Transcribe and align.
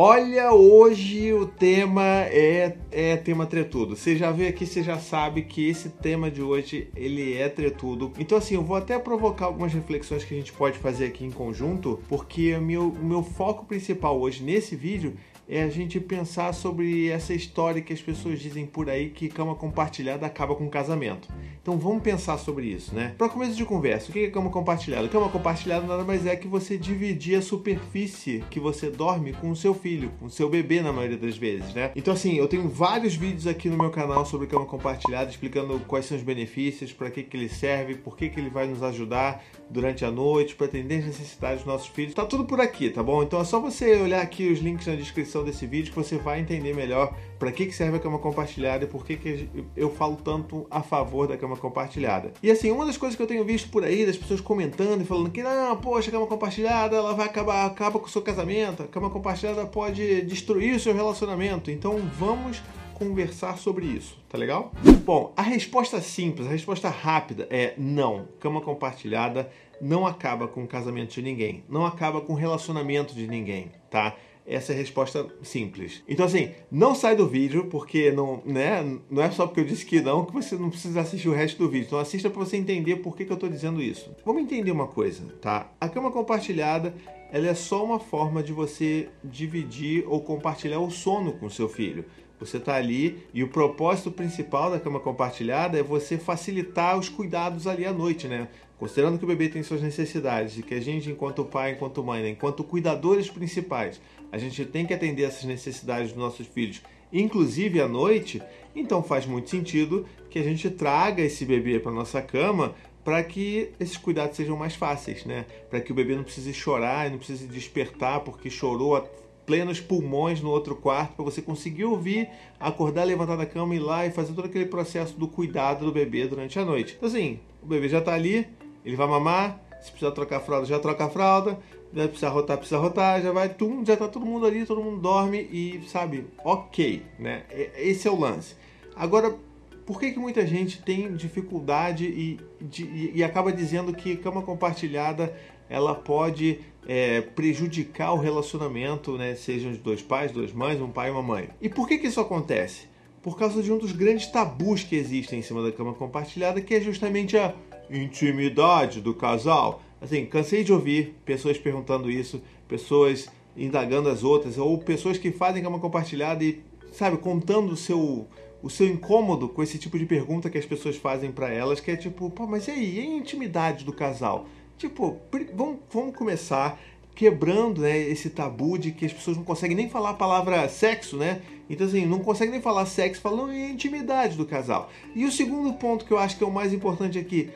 Olha, 0.00 0.52
hoje 0.52 1.32
o 1.32 1.44
tema 1.44 2.04
é, 2.04 2.76
é 2.92 3.16
tema 3.16 3.46
tretudo. 3.46 3.96
Você 3.96 4.14
já 4.14 4.30
veio 4.30 4.48
aqui, 4.48 4.64
você 4.64 4.80
já 4.80 4.96
sabe 4.96 5.42
que 5.42 5.68
esse 5.68 5.88
tema 5.88 6.30
de 6.30 6.40
hoje 6.40 6.88
ele 6.94 7.36
é 7.36 7.48
tretudo. 7.48 8.12
Então 8.16 8.38
assim, 8.38 8.54
eu 8.54 8.62
vou 8.62 8.76
até 8.76 8.96
provocar 8.96 9.46
algumas 9.46 9.72
reflexões 9.72 10.22
que 10.22 10.32
a 10.32 10.36
gente 10.36 10.52
pode 10.52 10.78
fazer 10.78 11.06
aqui 11.06 11.24
em 11.24 11.32
conjunto, 11.32 11.98
porque 12.08 12.54
o 12.54 12.62
meu, 12.62 12.92
meu 12.92 13.24
foco 13.24 13.66
principal 13.66 14.20
hoje 14.20 14.44
nesse 14.44 14.76
vídeo 14.76 15.14
é 15.48 15.62
a 15.62 15.70
gente 15.70 15.98
pensar 15.98 16.52
sobre 16.52 17.08
essa 17.08 17.32
história 17.32 17.80
que 17.80 17.92
as 17.92 18.00
pessoas 18.00 18.38
dizem 18.38 18.66
por 18.66 18.90
aí 18.90 19.08
que 19.08 19.28
cama 19.28 19.54
compartilhada 19.54 20.26
acaba 20.26 20.54
com 20.54 20.68
casamento. 20.68 21.28
Então 21.62 21.78
vamos 21.78 22.02
pensar 22.02 22.38
sobre 22.38 22.66
isso, 22.66 22.94
né? 22.94 23.14
Para 23.16 23.28
começo 23.28 23.54
de 23.54 23.64
conversa, 23.64 24.10
o 24.10 24.12
que 24.12 24.24
é 24.24 24.30
cama 24.30 24.50
compartilhada? 24.50 25.08
Cama 25.08 25.28
compartilhada 25.28 25.86
nada 25.86 26.04
mais 26.04 26.26
é 26.26 26.36
que 26.36 26.46
você 26.46 26.76
dividir 26.76 27.36
a 27.36 27.42
superfície 27.42 28.44
que 28.50 28.60
você 28.60 28.90
dorme 28.90 29.32
com 29.32 29.50
o 29.50 29.56
seu 29.56 29.72
filho, 29.72 30.10
com 30.20 30.26
o 30.26 30.30
seu 30.30 30.50
bebê 30.50 30.82
na 30.82 30.92
maioria 30.92 31.16
das 31.16 31.36
vezes, 31.36 31.72
né? 31.72 31.92
Então 31.96 32.12
assim, 32.12 32.34
eu 32.34 32.46
tenho 32.46 32.68
vários 32.68 33.14
vídeos 33.14 33.46
aqui 33.46 33.68
no 33.68 33.78
meu 33.78 33.90
canal 33.90 34.26
sobre 34.26 34.46
cama 34.46 34.66
compartilhada 34.66 35.30
explicando 35.30 35.78
quais 35.80 36.06
são 36.06 36.16
os 36.16 36.22
benefícios, 36.22 36.92
para 36.92 37.10
que, 37.10 37.22
que 37.22 37.36
ele 37.36 37.48
serve, 37.48 37.94
por 37.94 38.16
que, 38.16 38.28
que 38.28 38.38
ele 38.38 38.50
vai 38.50 38.66
nos 38.66 38.82
ajudar 38.82 39.42
durante 39.70 40.04
a 40.04 40.10
noite, 40.10 40.54
para 40.54 40.66
atender 40.66 41.00
as 41.00 41.06
necessidades 41.06 41.58
dos 41.58 41.66
nossos 41.66 41.88
filhos. 41.88 42.14
Tá 42.14 42.24
tudo 42.24 42.44
por 42.44 42.60
aqui, 42.60 42.90
tá 42.90 43.02
bom? 43.02 43.22
Então 43.22 43.40
é 43.40 43.44
só 43.44 43.60
você 43.60 44.00
olhar 44.00 44.22
aqui 44.22 44.50
os 44.50 44.60
links 44.60 44.86
na 44.86 44.94
descrição 44.94 45.37
descrição 45.38 45.44
desse 45.44 45.66
vídeo 45.66 45.90
que 45.90 45.96
você 45.96 46.16
vai 46.16 46.40
entender 46.40 46.74
melhor 46.74 47.14
para 47.38 47.52
que, 47.52 47.66
que 47.66 47.72
serve 47.72 47.96
a 47.96 48.00
cama 48.00 48.18
compartilhada 48.18 48.84
e 48.84 48.88
por 48.88 49.04
que, 49.04 49.16
que 49.16 49.48
eu 49.76 49.90
falo 49.90 50.16
tanto 50.16 50.66
a 50.70 50.82
favor 50.82 51.26
da 51.26 51.36
cama 51.36 51.56
compartilhada. 51.56 52.32
E 52.42 52.50
assim, 52.50 52.70
uma 52.70 52.84
das 52.84 52.96
coisas 52.96 53.16
que 53.16 53.22
eu 53.22 53.26
tenho 53.26 53.44
visto 53.44 53.70
por 53.70 53.84
aí, 53.84 54.04
das 54.04 54.16
pessoas 54.16 54.40
comentando 54.40 55.02
e 55.02 55.04
falando 55.04 55.30
que 55.30 55.42
não, 55.42 55.76
poxa, 55.76 56.08
a 56.08 56.12
cama 56.12 56.26
compartilhada 56.26 56.96
ela 56.96 57.14
vai 57.14 57.26
acabar 57.26 57.66
acaba 57.66 57.98
com 57.98 58.06
o 58.06 58.10
seu 58.10 58.22
casamento, 58.22 58.82
a 58.82 58.86
cama 58.86 59.10
compartilhada 59.10 59.66
pode 59.66 60.22
destruir 60.22 60.74
o 60.74 60.80
seu 60.80 60.94
relacionamento. 60.94 61.70
Então 61.70 61.98
vamos 62.18 62.62
conversar 62.94 63.56
sobre 63.58 63.86
isso, 63.86 64.18
tá 64.28 64.36
legal? 64.36 64.72
Bom, 65.04 65.32
a 65.36 65.42
resposta 65.42 66.00
simples, 66.00 66.48
a 66.48 66.50
resposta 66.50 66.88
rápida 66.88 67.46
é 67.48 67.74
não. 67.78 68.26
Cama 68.40 68.60
compartilhada 68.60 69.48
não 69.80 70.04
acaba 70.04 70.48
com 70.48 70.64
o 70.64 70.66
casamento 70.66 71.14
de 71.14 71.22
ninguém, 71.22 71.62
não 71.68 71.86
acaba 71.86 72.20
com 72.20 72.32
o 72.32 72.36
relacionamento 72.36 73.14
de 73.14 73.28
ninguém, 73.28 73.70
tá? 73.88 74.16
Essa 74.48 74.72
é 74.72 74.74
a 74.74 74.78
resposta 74.78 75.26
simples. 75.42 76.02
Então, 76.08 76.24
assim, 76.24 76.50
não 76.70 76.94
sai 76.94 77.14
do 77.14 77.28
vídeo, 77.28 77.66
porque 77.66 78.10
não, 78.10 78.42
né, 78.46 78.98
não 79.10 79.22
é 79.22 79.30
só 79.30 79.46
porque 79.46 79.60
eu 79.60 79.64
disse 79.64 79.84
que 79.84 80.00
não 80.00 80.24
que 80.24 80.32
você 80.32 80.56
não 80.56 80.70
precisa 80.70 81.02
assistir 81.02 81.28
o 81.28 81.34
resto 81.34 81.58
do 81.58 81.68
vídeo. 81.68 81.86
Então, 81.86 81.98
assista 81.98 82.30
para 82.30 82.44
você 82.44 82.56
entender 82.56 82.96
por 82.96 83.14
que, 83.14 83.26
que 83.26 83.30
eu 83.30 83.34
estou 83.34 83.50
dizendo 83.50 83.82
isso. 83.82 84.10
Vamos 84.24 84.42
entender 84.42 84.70
uma 84.70 84.86
coisa, 84.86 85.22
tá? 85.40 85.70
A 85.78 85.88
cama 85.88 86.10
compartilhada 86.10 86.94
ela 87.30 87.46
é 87.46 87.54
só 87.54 87.84
uma 87.84 88.00
forma 88.00 88.42
de 88.42 88.52
você 88.52 89.08
dividir 89.22 90.04
ou 90.06 90.22
compartilhar 90.22 90.80
o 90.80 90.90
sono 90.90 91.32
com 91.32 91.50
seu 91.50 91.68
filho. 91.68 92.06
Você 92.40 92.56
está 92.56 92.76
ali 92.76 93.26
e 93.34 93.42
o 93.42 93.48
propósito 93.48 94.10
principal 94.10 94.70
da 94.70 94.78
cama 94.78 95.00
compartilhada 95.00 95.78
é 95.78 95.82
você 95.82 96.16
facilitar 96.16 96.96
os 96.96 97.08
cuidados 97.08 97.66
ali 97.66 97.84
à 97.84 97.92
noite, 97.92 98.28
né? 98.28 98.48
Considerando 98.78 99.18
que 99.18 99.24
o 99.24 99.28
bebê 99.28 99.48
tem 99.48 99.62
suas 99.62 99.82
necessidades 99.82 100.56
e 100.56 100.62
que 100.62 100.74
a 100.74 100.80
gente, 100.80 101.10
enquanto 101.10 101.44
pai, 101.44 101.72
enquanto 101.72 102.02
mãe, 102.02 102.22
né, 102.22 102.28
enquanto 102.30 102.62
cuidadores 102.62 103.28
principais, 103.28 104.00
a 104.30 104.38
gente 104.38 104.64
tem 104.64 104.86
que 104.86 104.94
atender 104.94 105.24
essas 105.24 105.44
necessidades 105.44 106.12
dos 106.12 106.18
nossos 106.18 106.46
filhos, 106.46 106.80
inclusive 107.12 107.80
à 107.80 107.88
noite, 107.88 108.40
então 108.76 109.02
faz 109.02 109.26
muito 109.26 109.50
sentido 109.50 110.06
que 110.30 110.38
a 110.38 110.42
gente 110.42 110.70
traga 110.70 111.22
esse 111.22 111.44
bebê 111.44 111.80
para 111.80 111.90
nossa 111.90 112.22
cama 112.22 112.74
para 113.04 113.24
que 113.24 113.70
esses 113.80 113.96
cuidados 113.96 114.36
sejam 114.36 114.56
mais 114.56 114.74
fáceis, 114.74 115.24
né? 115.24 115.46
Para 115.70 115.80
que 115.80 115.90
o 115.90 115.94
bebê 115.94 116.14
não 116.14 116.22
precise 116.22 116.52
chorar 116.52 117.06
e 117.06 117.10
não 117.10 117.16
precise 117.16 117.46
despertar 117.46 118.20
porque 118.20 118.50
chorou 118.50 118.96
a 118.96 119.04
plenos 119.46 119.80
pulmões 119.80 120.42
no 120.42 120.50
outro 120.50 120.76
quarto, 120.76 121.14
para 121.14 121.24
você 121.24 121.40
conseguir 121.40 121.84
ouvir, 121.84 122.28
acordar, 122.60 123.04
levantar 123.04 123.36
da 123.36 123.46
cama, 123.46 123.74
ir 123.74 123.78
lá 123.78 124.04
e 124.04 124.10
fazer 124.10 124.34
todo 124.34 124.44
aquele 124.44 124.66
processo 124.66 125.18
do 125.18 125.26
cuidado 125.26 125.86
do 125.86 125.90
bebê 125.90 126.26
durante 126.26 126.58
a 126.58 126.64
noite. 126.66 126.96
Então 126.98 127.08
assim, 127.08 127.40
o 127.62 127.66
bebê 127.66 127.88
já 127.88 128.00
está 128.00 128.12
ali, 128.12 128.46
ele 128.88 128.96
vai 128.96 129.06
mamar, 129.06 129.60
se 129.82 129.90
precisar 129.90 130.12
trocar 130.12 130.38
a 130.38 130.40
fralda, 130.40 130.66
já 130.66 130.78
troca 130.78 131.04
a 131.04 131.10
fralda, 131.10 131.58
vai 131.92 132.08
precisar 132.08 132.30
rotar, 132.30 132.56
precisa 132.56 132.80
rotar, 132.80 133.20
já 133.20 133.32
vai, 133.32 133.50
tum, 133.50 133.84
já 133.84 133.96
tá 133.98 134.08
todo 134.08 134.24
mundo 134.24 134.46
ali, 134.46 134.64
todo 134.64 134.82
mundo 134.82 134.98
dorme 134.98 135.46
e, 135.52 135.82
sabe, 135.86 136.24
ok, 136.42 137.02
né? 137.18 137.42
Esse 137.76 138.08
é 138.08 138.10
o 138.10 138.18
lance. 138.18 138.56
Agora, 138.96 139.36
por 139.84 140.00
que, 140.00 140.10
que 140.10 140.18
muita 140.18 140.46
gente 140.46 140.80
tem 140.82 141.14
dificuldade 141.14 142.06
e, 142.06 142.40
de, 142.60 143.12
e 143.14 143.22
acaba 143.22 143.52
dizendo 143.52 143.92
que 143.92 144.16
cama 144.16 144.40
compartilhada 144.40 145.34
ela 145.68 145.94
pode 145.94 146.60
é, 146.86 147.20
prejudicar 147.20 148.14
o 148.14 148.18
relacionamento, 148.18 149.18
né? 149.18 149.34
Sejam 149.34 149.70
de 149.70 149.78
dois 149.78 150.00
pais, 150.00 150.32
duas 150.32 150.50
mães, 150.50 150.80
um 150.80 150.90
pai 150.90 151.08
e 151.08 151.12
uma 151.12 151.22
mãe. 151.22 151.50
E 151.60 151.68
por 151.68 151.86
que, 151.86 151.98
que 151.98 152.06
isso 152.06 152.20
acontece? 152.20 152.88
Por 153.22 153.36
causa 153.36 153.62
de 153.62 153.72
um 153.72 153.78
dos 153.78 153.92
grandes 153.92 154.26
tabus 154.26 154.82
que 154.82 154.96
existem 154.96 155.40
em 155.40 155.42
cima 155.42 155.62
da 155.62 155.72
cama 155.72 155.94
compartilhada, 155.94 156.60
que 156.60 156.74
é 156.74 156.80
justamente 156.80 157.36
a 157.36 157.54
intimidade 157.90 159.00
do 159.00 159.14
casal. 159.14 159.82
Assim, 160.00 160.24
cansei 160.26 160.62
de 160.62 160.72
ouvir 160.72 161.16
pessoas 161.24 161.58
perguntando 161.58 162.10
isso, 162.10 162.40
pessoas 162.68 163.28
indagando 163.56 164.08
as 164.08 164.22
outras, 164.22 164.56
ou 164.56 164.78
pessoas 164.78 165.18
que 165.18 165.32
fazem 165.32 165.62
cama 165.62 165.80
compartilhada 165.80 166.44
e, 166.44 166.60
sabe, 166.92 167.16
contando 167.16 167.72
o 167.72 167.76
seu, 167.76 168.26
o 168.62 168.70
seu 168.70 168.86
incômodo 168.86 169.48
com 169.48 169.62
esse 169.62 169.78
tipo 169.78 169.98
de 169.98 170.06
pergunta 170.06 170.48
que 170.48 170.58
as 170.58 170.66
pessoas 170.66 170.96
fazem 170.96 171.32
para 171.32 171.52
elas, 171.52 171.80
que 171.80 171.90
é 171.90 171.96
tipo, 171.96 172.30
pô, 172.30 172.46
mas 172.46 172.68
e 172.68 172.70
aí, 172.70 172.96
e 172.96 173.00
a 173.00 173.04
intimidade 173.04 173.84
do 173.84 173.92
casal? 173.92 174.46
Tipo, 174.76 175.18
vamos, 175.54 175.78
vamos 175.90 176.14
começar 176.14 176.80
quebrando 177.16 177.80
né, 177.80 177.98
esse 177.98 178.30
tabu 178.30 178.78
de 178.78 178.92
que 178.92 179.04
as 179.04 179.12
pessoas 179.12 179.36
não 179.36 179.42
conseguem 179.42 179.76
nem 179.76 179.88
falar 179.88 180.10
a 180.10 180.14
palavra 180.14 180.68
sexo, 180.68 181.16
né? 181.16 181.42
Então, 181.68 181.86
assim, 181.86 182.06
não 182.06 182.20
conseguem 182.20 182.52
nem 182.52 182.62
falar 182.62 182.86
sexo 182.86 183.20
falando 183.20 183.52
em 183.52 183.70
intimidade 183.70 184.36
do 184.36 184.46
casal. 184.46 184.90
E 185.14 185.24
o 185.24 185.32
segundo 185.32 185.72
ponto 185.74 186.04
que 186.04 186.12
eu 186.12 186.18
acho 186.18 186.36
que 186.36 186.44
é 186.44 186.46
o 186.46 186.52
mais 186.52 186.72
importante 186.72 187.18
aqui, 187.18 187.50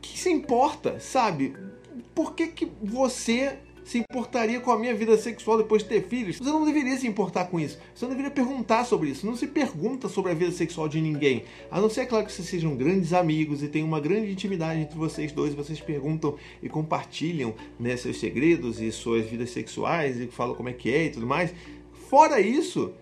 que 0.00 0.18
se 0.18 0.30
importa, 0.30 1.00
sabe? 1.00 1.54
Por 2.14 2.34
que, 2.34 2.46
que 2.48 2.70
você 2.82 3.58
se 3.86 3.98
importaria 3.98 4.58
com 4.58 4.72
a 4.72 4.78
minha 4.78 4.92
vida 4.92 5.16
sexual 5.16 5.58
depois 5.58 5.82
de 5.82 5.88
ter 5.88 6.02
filhos? 6.08 6.38
Você 6.38 6.50
não 6.50 6.64
deveria 6.64 6.96
se 6.98 7.06
importar 7.06 7.44
com 7.44 7.60
isso. 7.60 7.78
Você 7.94 8.04
não 8.04 8.10
deveria 8.10 8.32
perguntar 8.32 8.84
sobre 8.84 9.10
isso. 9.10 9.24
Não 9.24 9.36
se 9.36 9.46
pergunta 9.46 10.08
sobre 10.08 10.32
a 10.32 10.34
vida 10.34 10.50
sexual 10.50 10.88
de 10.88 11.00
ninguém. 11.00 11.44
A 11.70 11.80
não 11.80 11.88
ser, 11.88 12.00
é 12.00 12.06
claro, 12.06 12.26
que 12.26 12.32
vocês 12.32 12.48
sejam 12.48 12.76
grandes 12.76 13.12
amigos 13.12 13.62
e 13.62 13.68
tenham 13.68 13.86
uma 13.86 14.00
grande 14.00 14.30
intimidade 14.30 14.80
entre 14.80 14.98
vocês 14.98 15.30
dois. 15.30 15.54
Vocês 15.54 15.80
perguntam 15.80 16.34
e 16.60 16.68
compartilham 16.68 17.54
né, 17.78 17.96
seus 17.96 18.18
segredos 18.18 18.80
e 18.80 18.90
suas 18.90 19.24
vidas 19.24 19.50
sexuais 19.50 20.20
e 20.20 20.26
falam 20.26 20.56
como 20.56 20.68
é 20.68 20.72
que 20.72 20.92
é 20.92 21.04
e 21.04 21.10
tudo 21.10 21.26
mais. 21.26 21.54
Fora 22.08 22.40
isso, 22.40 22.92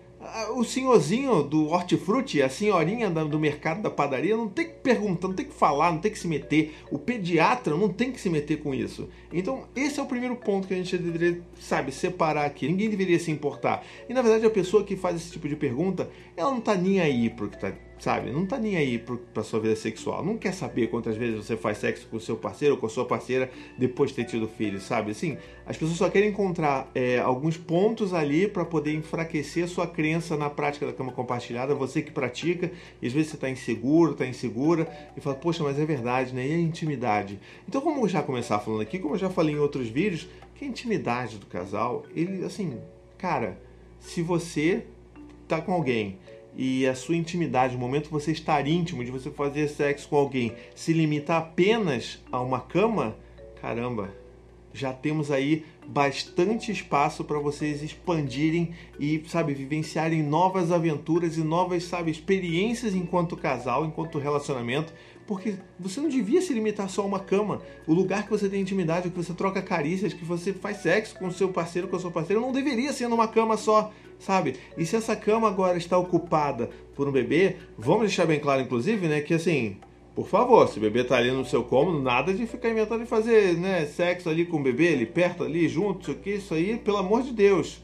o 0.55 0.63
senhorzinho 0.63 1.43
do 1.43 1.67
hortifruti, 1.67 2.41
a 2.41 2.49
senhorinha 2.49 3.09
do 3.09 3.39
mercado 3.39 3.81
da 3.81 3.89
padaria, 3.89 4.35
não 4.35 4.47
tem 4.47 4.65
que 4.65 4.73
perguntar, 4.73 5.27
não 5.27 5.35
tem 5.35 5.45
que 5.45 5.53
falar, 5.53 5.91
não 5.91 5.99
tem 5.99 6.11
que 6.11 6.17
se 6.17 6.27
meter. 6.27 6.75
O 6.89 6.97
pediatra 6.97 7.75
não 7.75 7.89
tem 7.89 8.11
que 8.11 8.19
se 8.19 8.29
meter 8.29 8.57
com 8.57 8.73
isso. 8.73 9.07
Então, 9.31 9.65
esse 9.75 9.99
é 9.99 10.03
o 10.03 10.07
primeiro 10.07 10.35
ponto 10.35 10.67
que 10.67 10.73
a 10.73 10.77
gente 10.77 10.97
deveria, 10.97 11.41
sabe, 11.59 11.91
separar 11.91 12.45
aqui. 12.45 12.67
Ninguém 12.67 12.89
deveria 12.89 13.19
se 13.19 13.29
importar. 13.29 13.85
E 14.09 14.13
na 14.13 14.21
verdade, 14.21 14.45
a 14.45 14.49
pessoa 14.49 14.83
que 14.83 14.95
faz 14.95 15.17
esse 15.17 15.31
tipo 15.31 15.47
de 15.47 15.55
pergunta, 15.55 16.09
ela 16.35 16.51
não 16.51 16.61
tá 16.61 16.75
nem 16.75 16.99
aí 16.99 17.29
pro 17.29 17.49
que 17.49 17.59
tá 17.59 17.71
sabe? 18.05 18.29
Não 18.29 18.45
tá 18.45 18.59
nem 18.59 18.77
aí 18.77 19.03
pra 19.33 19.41
sua 19.41 19.59
vida 19.59 19.75
sexual. 19.75 20.23
Não 20.23 20.37
quer 20.37 20.53
saber 20.53 20.89
quantas 20.89 21.17
vezes 21.17 21.43
você 21.43 21.57
faz 21.57 21.79
sexo 21.79 22.05
com 22.05 22.17
o 22.17 22.19
seu 22.19 22.37
parceiro 22.37 22.75
ou 22.75 22.79
com 22.79 22.85
a 22.85 22.89
sua 22.89 23.03
parceira 23.03 23.49
depois 23.79 24.11
de 24.11 24.17
ter 24.17 24.25
tido 24.25 24.47
filho, 24.47 24.79
sabe? 24.79 25.09
Assim, 25.09 25.39
as 25.65 25.75
pessoas 25.75 25.97
só 25.97 26.07
querem 26.07 26.29
encontrar 26.29 26.87
é, 26.93 27.17
alguns 27.17 27.57
pontos 27.57 28.13
ali 28.13 28.47
para 28.47 28.63
poder 28.63 28.93
enfraquecer 28.93 29.63
a 29.63 29.67
sua 29.67 29.87
crença 29.87 30.37
na 30.37 30.51
prática 30.51 30.85
da 30.85 30.93
cama 30.93 31.11
compartilhada. 31.11 31.73
Você 31.73 32.03
que 32.03 32.11
pratica, 32.11 32.71
e 33.01 33.07
às 33.07 33.11
vezes 33.11 33.31
você 33.31 33.37
tá 33.37 33.49
inseguro, 33.49 34.13
tá 34.13 34.27
insegura, 34.27 34.87
e 35.17 35.19
fala, 35.19 35.35
poxa, 35.35 35.63
mas 35.63 35.79
é 35.79 35.83
verdade, 35.83 36.31
né? 36.31 36.45
E 36.45 36.53
a 36.53 36.59
intimidade? 36.59 37.39
Então 37.67 37.81
vamos 37.81 38.11
já 38.11 38.21
começar 38.21 38.59
falando 38.59 38.81
aqui, 38.81 38.99
como 38.99 39.15
eu 39.15 39.19
já 39.19 39.31
falei 39.31 39.55
em 39.55 39.59
outros 39.59 39.89
vídeos, 39.89 40.29
que 40.53 40.63
a 40.63 40.67
intimidade 40.67 41.39
do 41.39 41.47
casal, 41.47 42.03
ele, 42.15 42.45
assim, 42.45 42.77
cara, 43.17 43.59
se 43.99 44.21
você 44.21 44.85
tá 45.47 45.59
com 45.59 45.73
alguém 45.73 46.19
e 46.57 46.87
a 46.87 46.95
sua 46.95 47.15
intimidade, 47.15 47.75
o 47.75 47.79
momento 47.79 48.05
de 48.05 48.11
você 48.11 48.31
estar 48.31 48.65
íntimo, 48.67 49.03
de 49.03 49.11
você 49.11 49.29
fazer 49.29 49.67
sexo 49.67 50.07
com 50.07 50.15
alguém, 50.15 50.53
se 50.73 50.93
limita 50.93 51.37
apenas 51.37 52.23
a 52.31 52.39
uma 52.39 52.59
cama, 52.59 53.15
caramba, 53.61 54.09
já 54.73 54.91
temos 54.91 55.31
aí 55.31 55.63
bastante 55.87 56.71
espaço 56.71 57.23
para 57.23 57.39
vocês 57.39 57.81
expandirem 57.81 58.73
e, 58.99 59.23
sabe, 59.27 59.53
vivenciarem 59.53 60.21
novas 60.21 60.71
aventuras 60.71 61.37
e 61.37 61.41
novas, 61.41 61.83
sabe, 61.83 62.11
experiências 62.11 62.93
enquanto 62.93 63.37
casal, 63.37 63.85
enquanto 63.85 64.19
relacionamento, 64.19 64.93
porque 65.27 65.55
você 65.79 65.99
não 65.99 66.09
devia 66.09 66.41
se 66.41 66.53
limitar 66.53 66.89
só 66.89 67.01
a 67.01 67.05
uma 67.05 67.19
cama. 67.19 67.61
O 67.87 67.93
lugar 67.93 68.23
que 68.23 68.29
você 68.29 68.47
tem 68.47 68.61
intimidade, 68.61 69.09
que 69.09 69.15
você 69.15 69.33
troca 69.33 69.61
carícias, 69.61 70.13
que 70.13 70.23
você 70.23 70.53
faz 70.53 70.77
sexo 70.77 71.17
com 71.17 71.31
seu 71.31 71.49
parceiro, 71.49 71.87
com 71.87 71.95
a 71.95 71.99
sua 71.99 72.11
parceira, 72.11 72.41
não 72.41 72.51
deveria 72.51 72.93
ser 72.93 73.07
numa 73.07 73.27
cama 73.27 73.57
só, 73.57 73.91
sabe? 74.19 74.55
E 74.77 74.85
se 74.85 74.95
essa 74.95 75.15
cama 75.15 75.47
agora 75.47 75.77
está 75.77 75.97
ocupada 75.97 76.69
por 76.95 77.07
um 77.07 77.11
bebê, 77.11 77.57
vamos 77.77 78.01
deixar 78.01 78.25
bem 78.25 78.39
claro, 78.39 78.61
inclusive, 78.61 79.07
né, 79.07 79.21
que 79.21 79.33
assim, 79.33 79.77
por 80.15 80.27
favor, 80.27 80.67
se 80.69 80.77
o 80.77 80.81
bebê 80.81 81.03
tá 81.03 81.17
ali 81.17 81.31
no 81.31 81.43
seu 81.43 81.63
cômodo, 81.63 82.01
nada 82.01 82.33
de 82.33 82.45
ficar 82.45 82.69
inventando 82.69 83.01
de 83.01 83.09
fazer, 83.09 83.57
né, 83.57 83.85
sexo 83.85 84.29
ali 84.29 84.45
com 84.45 84.57
o 84.57 84.63
bebê, 84.63 84.89
ali 84.89 85.05
perto, 85.05 85.43
ali, 85.43 85.67
junto, 85.67 86.03
isso 86.03 86.11
aqui, 86.11 86.29
isso 86.35 86.53
aí, 86.53 86.77
pelo 86.77 86.97
amor 86.97 87.23
de 87.23 87.33
Deus. 87.33 87.81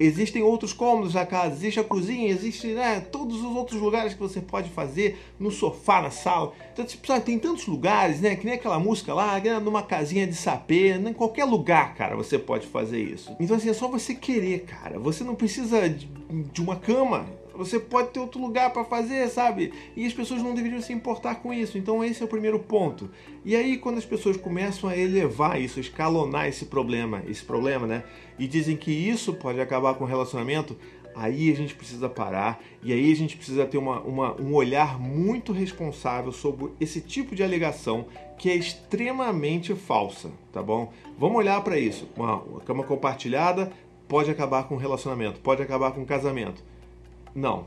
Existem 0.00 0.42
outros 0.42 0.72
cômodos 0.72 1.12
na 1.12 1.26
casa, 1.26 1.54
existe 1.54 1.78
a 1.78 1.84
cozinha, 1.84 2.30
existe 2.30 2.68
né, 2.68 3.00
todos 3.00 3.44
os 3.44 3.54
outros 3.54 3.78
lugares 3.78 4.14
que 4.14 4.18
você 4.18 4.40
pode 4.40 4.70
fazer, 4.70 5.20
no 5.38 5.50
sofá, 5.50 6.00
na 6.00 6.10
sala. 6.10 6.54
Então, 6.72 6.86
tipo, 6.86 7.06
sabe, 7.06 7.26
tem 7.26 7.38
tantos 7.38 7.66
lugares, 7.66 8.20
né? 8.20 8.34
Que 8.34 8.46
nem 8.46 8.54
aquela 8.54 8.78
música 8.78 9.12
lá, 9.12 9.38
né, 9.38 9.58
numa 9.58 9.82
casinha 9.82 10.26
de 10.26 10.34
sapê, 10.34 10.96
né, 10.96 11.10
em 11.10 11.14
qualquer 11.14 11.44
lugar, 11.44 11.94
cara, 11.94 12.16
você 12.16 12.38
pode 12.38 12.66
fazer 12.66 13.02
isso. 13.02 13.36
Então, 13.38 13.56
assim, 13.56 13.68
é 13.68 13.74
só 13.74 13.88
você 13.88 14.14
querer, 14.14 14.60
cara. 14.60 14.98
Você 14.98 15.22
não 15.22 15.34
precisa 15.34 15.88
de, 15.88 16.06
de 16.06 16.62
uma 16.62 16.76
cama, 16.76 17.26
você 17.64 17.78
pode 17.78 18.08
ter 18.08 18.20
outro 18.20 18.40
lugar 18.40 18.72
para 18.72 18.84
fazer, 18.84 19.28
sabe? 19.28 19.72
E 19.94 20.06
as 20.06 20.14
pessoas 20.14 20.42
não 20.42 20.54
deveriam 20.54 20.80
se 20.80 20.92
importar 20.92 21.36
com 21.36 21.52
isso. 21.52 21.76
Então 21.76 22.02
esse 22.02 22.22
é 22.22 22.24
o 22.24 22.28
primeiro 22.28 22.58
ponto. 22.58 23.10
E 23.44 23.54
aí 23.54 23.76
quando 23.76 23.98
as 23.98 24.04
pessoas 24.04 24.36
começam 24.36 24.88
a 24.88 24.96
elevar 24.96 25.60
isso, 25.60 25.78
escalonar 25.78 26.48
esse 26.48 26.64
problema, 26.64 27.22
esse 27.28 27.44
problema, 27.44 27.86
né? 27.86 28.02
E 28.38 28.48
dizem 28.48 28.76
que 28.76 28.90
isso 28.90 29.34
pode 29.34 29.60
acabar 29.60 29.94
com 29.94 30.04
o 30.04 30.06
relacionamento, 30.06 30.74
aí 31.14 31.52
a 31.52 31.54
gente 31.54 31.74
precisa 31.74 32.08
parar 32.08 32.62
e 32.82 32.94
aí 32.94 33.12
a 33.12 33.16
gente 33.16 33.36
precisa 33.36 33.66
ter 33.66 33.76
uma, 33.76 34.00
uma, 34.00 34.40
um 34.40 34.54
olhar 34.54 34.98
muito 34.98 35.52
responsável 35.52 36.32
sobre 36.32 36.70
esse 36.80 37.00
tipo 37.00 37.34
de 37.34 37.42
alegação 37.42 38.06
que 38.38 38.48
é 38.48 38.54
extremamente 38.54 39.74
falsa, 39.74 40.30
tá 40.50 40.62
bom? 40.62 40.90
Vamos 41.18 41.36
olhar 41.36 41.60
para 41.62 41.78
isso. 41.78 42.08
Uma 42.16 42.40
cama 42.64 42.84
compartilhada 42.84 43.70
pode 44.08 44.30
acabar 44.30 44.64
com 44.64 44.76
o 44.76 44.78
relacionamento, 44.78 45.40
pode 45.40 45.62
acabar 45.62 45.92
com 45.92 46.00
o 46.00 46.06
casamento. 46.06 46.64
Não. 47.34 47.66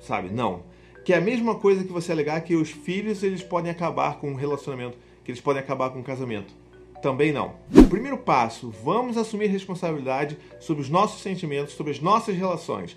Sabe? 0.00 0.30
Não. 0.30 0.62
Que 1.04 1.12
é 1.12 1.16
a 1.16 1.20
mesma 1.20 1.54
coisa 1.54 1.84
que 1.84 1.92
você 1.92 2.12
alegar 2.12 2.40
que 2.42 2.54
os 2.54 2.70
filhos 2.70 3.22
eles 3.22 3.42
podem 3.42 3.70
acabar 3.70 4.18
com 4.18 4.30
um 4.30 4.34
relacionamento, 4.34 4.96
que 5.24 5.30
eles 5.30 5.40
podem 5.40 5.62
acabar 5.62 5.90
com 5.90 6.00
um 6.00 6.02
casamento. 6.02 6.54
Também 7.00 7.32
não. 7.32 7.54
Primeiro 7.88 8.18
passo, 8.18 8.72
vamos 8.84 9.16
assumir 9.16 9.46
responsabilidade 9.46 10.36
sobre 10.60 10.82
os 10.82 10.90
nossos 10.90 11.22
sentimentos, 11.22 11.74
sobre 11.74 11.92
as 11.92 12.00
nossas 12.00 12.36
relações. 12.36 12.96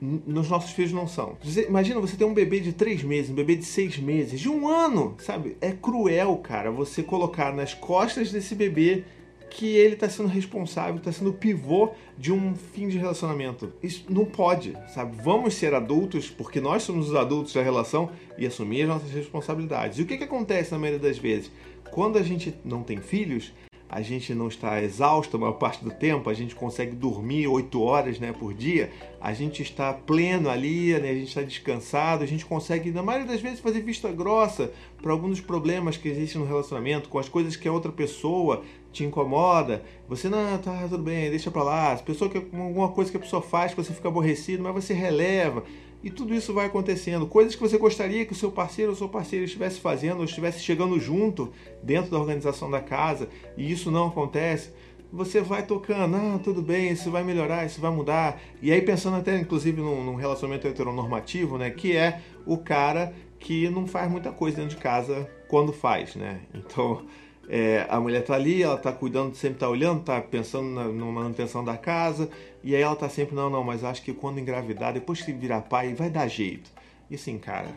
Nos 0.00 0.50
nossos 0.50 0.72
filhos 0.72 0.92
não 0.92 1.06
são. 1.06 1.36
Imagina 1.68 2.00
você 2.00 2.16
ter 2.16 2.24
um 2.24 2.34
bebê 2.34 2.60
de 2.60 2.72
três 2.72 3.02
meses, 3.02 3.30
um 3.30 3.34
bebê 3.34 3.56
de 3.56 3.64
seis 3.64 3.98
meses, 3.98 4.40
de 4.40 4.48
um 4.48 4.68
ano, 4.68 5.14
sabe? 5.18 5.56
É 5.60 5.70
cruel, 5.72 6.36
cara, 6.38 6.70
você 6.70 7.02
colocar 7.02 7.54
nas 7.54 7.72
costas 7.72 8.32
desse 8.32 8.54
bebê 8.54 9.04
que 9.54 9.76
ele 9.76 9.94
está 9.94 10.08
sendo 10.08 10.28
responsável, 10.28 10.96
está 10.96 11.12
sendo 11.12 11.30
o 11.30 11.32
pivô 11.32 11.90
de 12.18 12.32
um 12.32 12.56
fim 12.56 12.88
de 12.88 12.98
relacionamento. 12.98 13.72
Isso 13.80 14.04
não 14.08 14.24
pode, 14.24 14.76
sabe? 14.92 15.16
Vamos 15.22 15.54
ser 15.54 15.74
adultos, 15.74 16.28
porque 16.28 16.60
nós 16.60 16.82
somos 16.82 17.10
os 17.10 17.14
adultos 17.14 17.52
da 17.52 17.62
relação 17.62 18.10
e 18.36 18.44
assumir 18.44 18.82
as 18.82 18.88
nossas 18.88 19.10
responsabilidades. 19.12 19.98
E 19.98 20.02
o 20.02 20.06
que, 20.06 20.18
que 20.18 20.24
acontece 20.24 20.72
na 20.72 20.78
maioria 20.78 20.98
das 20.98 21.18
vezes? 21.18 21.52
Quando 21.92 22.18
a 22.18 22.22
gente 22.22 22.52
não 22.64 22.82
tem 22.82 22.98
filhos, 22.98 23.52
a 23.88 24.02
gente 24.02 24.34
não 24.34 24.48
está 24.48 24.82
exausto 24.82 25.36
a 25.36 25.40
maior 25.40 25.52
parte 25.52 25.84
do 25.84 25.90
tempo, 25.92 26.28
a 26.28 26.34
gente 26.34 26.52
consegue 26.52 26.96
dormir 26.96 27.46
oito 27.46 27.80
horas 27.80 28.18
né, 28.18 28.32
por 28.32 28.52
dia, 28.52 28.90
a 29.20 29.32
gente 29.32 29.62
está 29.62 29.92
pleno 29.92 30.50
ali, 30.50 30.98
né, 30.98 31.10
a 31.10 31.14
gente 31.14 31.28
está 31.28 31.42
descansado, 31.42 32.24
a 32.24 32.26
gente 32.26 32.44
consegue, 32.44 32.90
na 32.90 33.04
maioria 33.04 33.28
das 33.28 33.40
vezes, 33.40 33.60
fazer 33.60 33.82
vista 33.82 34.10
grossa 34.10 34.72
para 35.00 35.12
alguns 35.12 35.30
dos 35.30 35.40
problemas 35.42 35.96
que 35.96 36.08
existem 36.08 36.40
no 36.40 36.46
relacionamento, 36.46 37.08
com 37.08 37.20
as 37.20 37.28
coisas 37.28 37.54
que 37.54 37.68
a 37.68 37.72
outra 37.72 37.92
pessoa 37.92 38.64
te 38.94 39.04
incomoda. 39.04 39.82
Você, 40.08 40.28
não, 40.28 40.56
tá 40.58 40.86
tudo 40.88 41.02
bem, 41.02 41.28
deixa 41.28 41.50
para 41.50 41.62
lá. 41.62 41.92
As 41.92 42.00
pessoas 42.00 42.30
que 42.30 42.38
alguma 42.38 42.88
coisa 42.88 43.10
que 43.10 43.16
a 43.16 43.20
pessoa 43.20 43.42
faz 43.42 43.72
que 43.72 43.82
você 43.82 43.92
fica 43.92 44.08
aborrecido, 44.08 44.62
mas 44.62 44.72
você 44.72 44.94
releva. 44.94 45.64
E 46.02 46.10
tudo 46.10 46.34
isso 46.34 46.54
vai 46.54 46.66
acontecendo. 46.66 47.26
Coisas 47.26 47.54
que 47.54 47.60
você 47.60 47.76
gostaria 47.76 48.24
que 48.24 48.32
o 48.32 48.36
seu 48.36 48.50
parceiro 48.50 48.92
ou 48.92 48.96
sua 48.96 49.08
parceira 49.08 49.44
estivesse 49.44 49.80
fazendo, 49.80 50.18
ou 50.18 50.24
estivesse 50.24 50.60
chegando 50.60 50.98
junto 51.00 51.50
dentro 51.82 52.10
da 52.10 52.18
organização 52.18 52.70
da 52.70 52.80
casa, 52.80 53.28
e 53.56 53.70
isso 53.70 53.90
não 53.90 54.08
acontece. 54.08 54.70
Você 55.12 55.40
vai 55.40 55.64
tocando, 55.64 56.16
ah, 56.16 56.40
tudo 56.42 56.60
bem, 56.60 56.90
isso 56.90 57.10
vai 57.10 57.22
melhorar, 57.24 57.64
isso 57.64 57.80
vai 57.80 57.90
mudar. 57.90 58.40
E 58.60 58.70
aí 58.72 58.82
pensando 58.82 59.16
até, 59.16 59.38
inclusive, 59.38 59.80
num, 59.80 60.04
num 60.04 60.14
relacionamento 60.14 60.66
heteronormativo, 60.66 61.56
né? 61.56 61.70
Que 61.70 61.96
é 61.96 62.20
o 62.44 62.58
cara 62.58 63.14
que 63.38 63.68
não 63.70 63.86
faz 63.86 64.10
muita 64.10 64.30
coisa 64.32 64.58
dentro 64.58 64.76
de 64.76 64.82
casa 64.82 65.28
quando 65.48 65.72
faz, 65.72 66.16
né? 66.16 66.40
Então, 66.54 67.06
é, 67.48 67.86
a 67.88 68.00
mulher 68.00 68.24
tá 68.24 68.34
ali, 68.34 68.62
ela 68.62 68.76
tá 68.76 68.92
cuidando, 68.92 69.34
sempre 69.34 69.58
tá 69.58 69.68
olhando, 69.68 70.02
tá 70.02 70.20
pensando 70.20 70.68
na, 70.68 70.84
na, 70.84 71.04
manutenção 71.04 71.64
da 71.64 71.76
casa, 71.76 72.28
e 72.62 72.74
aí 72.74 72.82
ela 72.82 72.96
tá 72.96 73.08
sempre, 73.08 73.34
não, 73.34 73.50
não, 73.50 73.62
mas 73.62 73.84
acho 73.84 74.02
que 74.02 74.12
quando 74.12 74.40
engravidar, 74.40 74.92
depois 74.92 75.20
que 75.20 75.32
virar 75.32 75.62
pai, 75.62 75.94
vai 75.94 76.10
dar 76.10 76.26
jeito. 76.28 76.70
E 77.10 77.16
assim, 77.16 77.38
cara, 77.38 77.68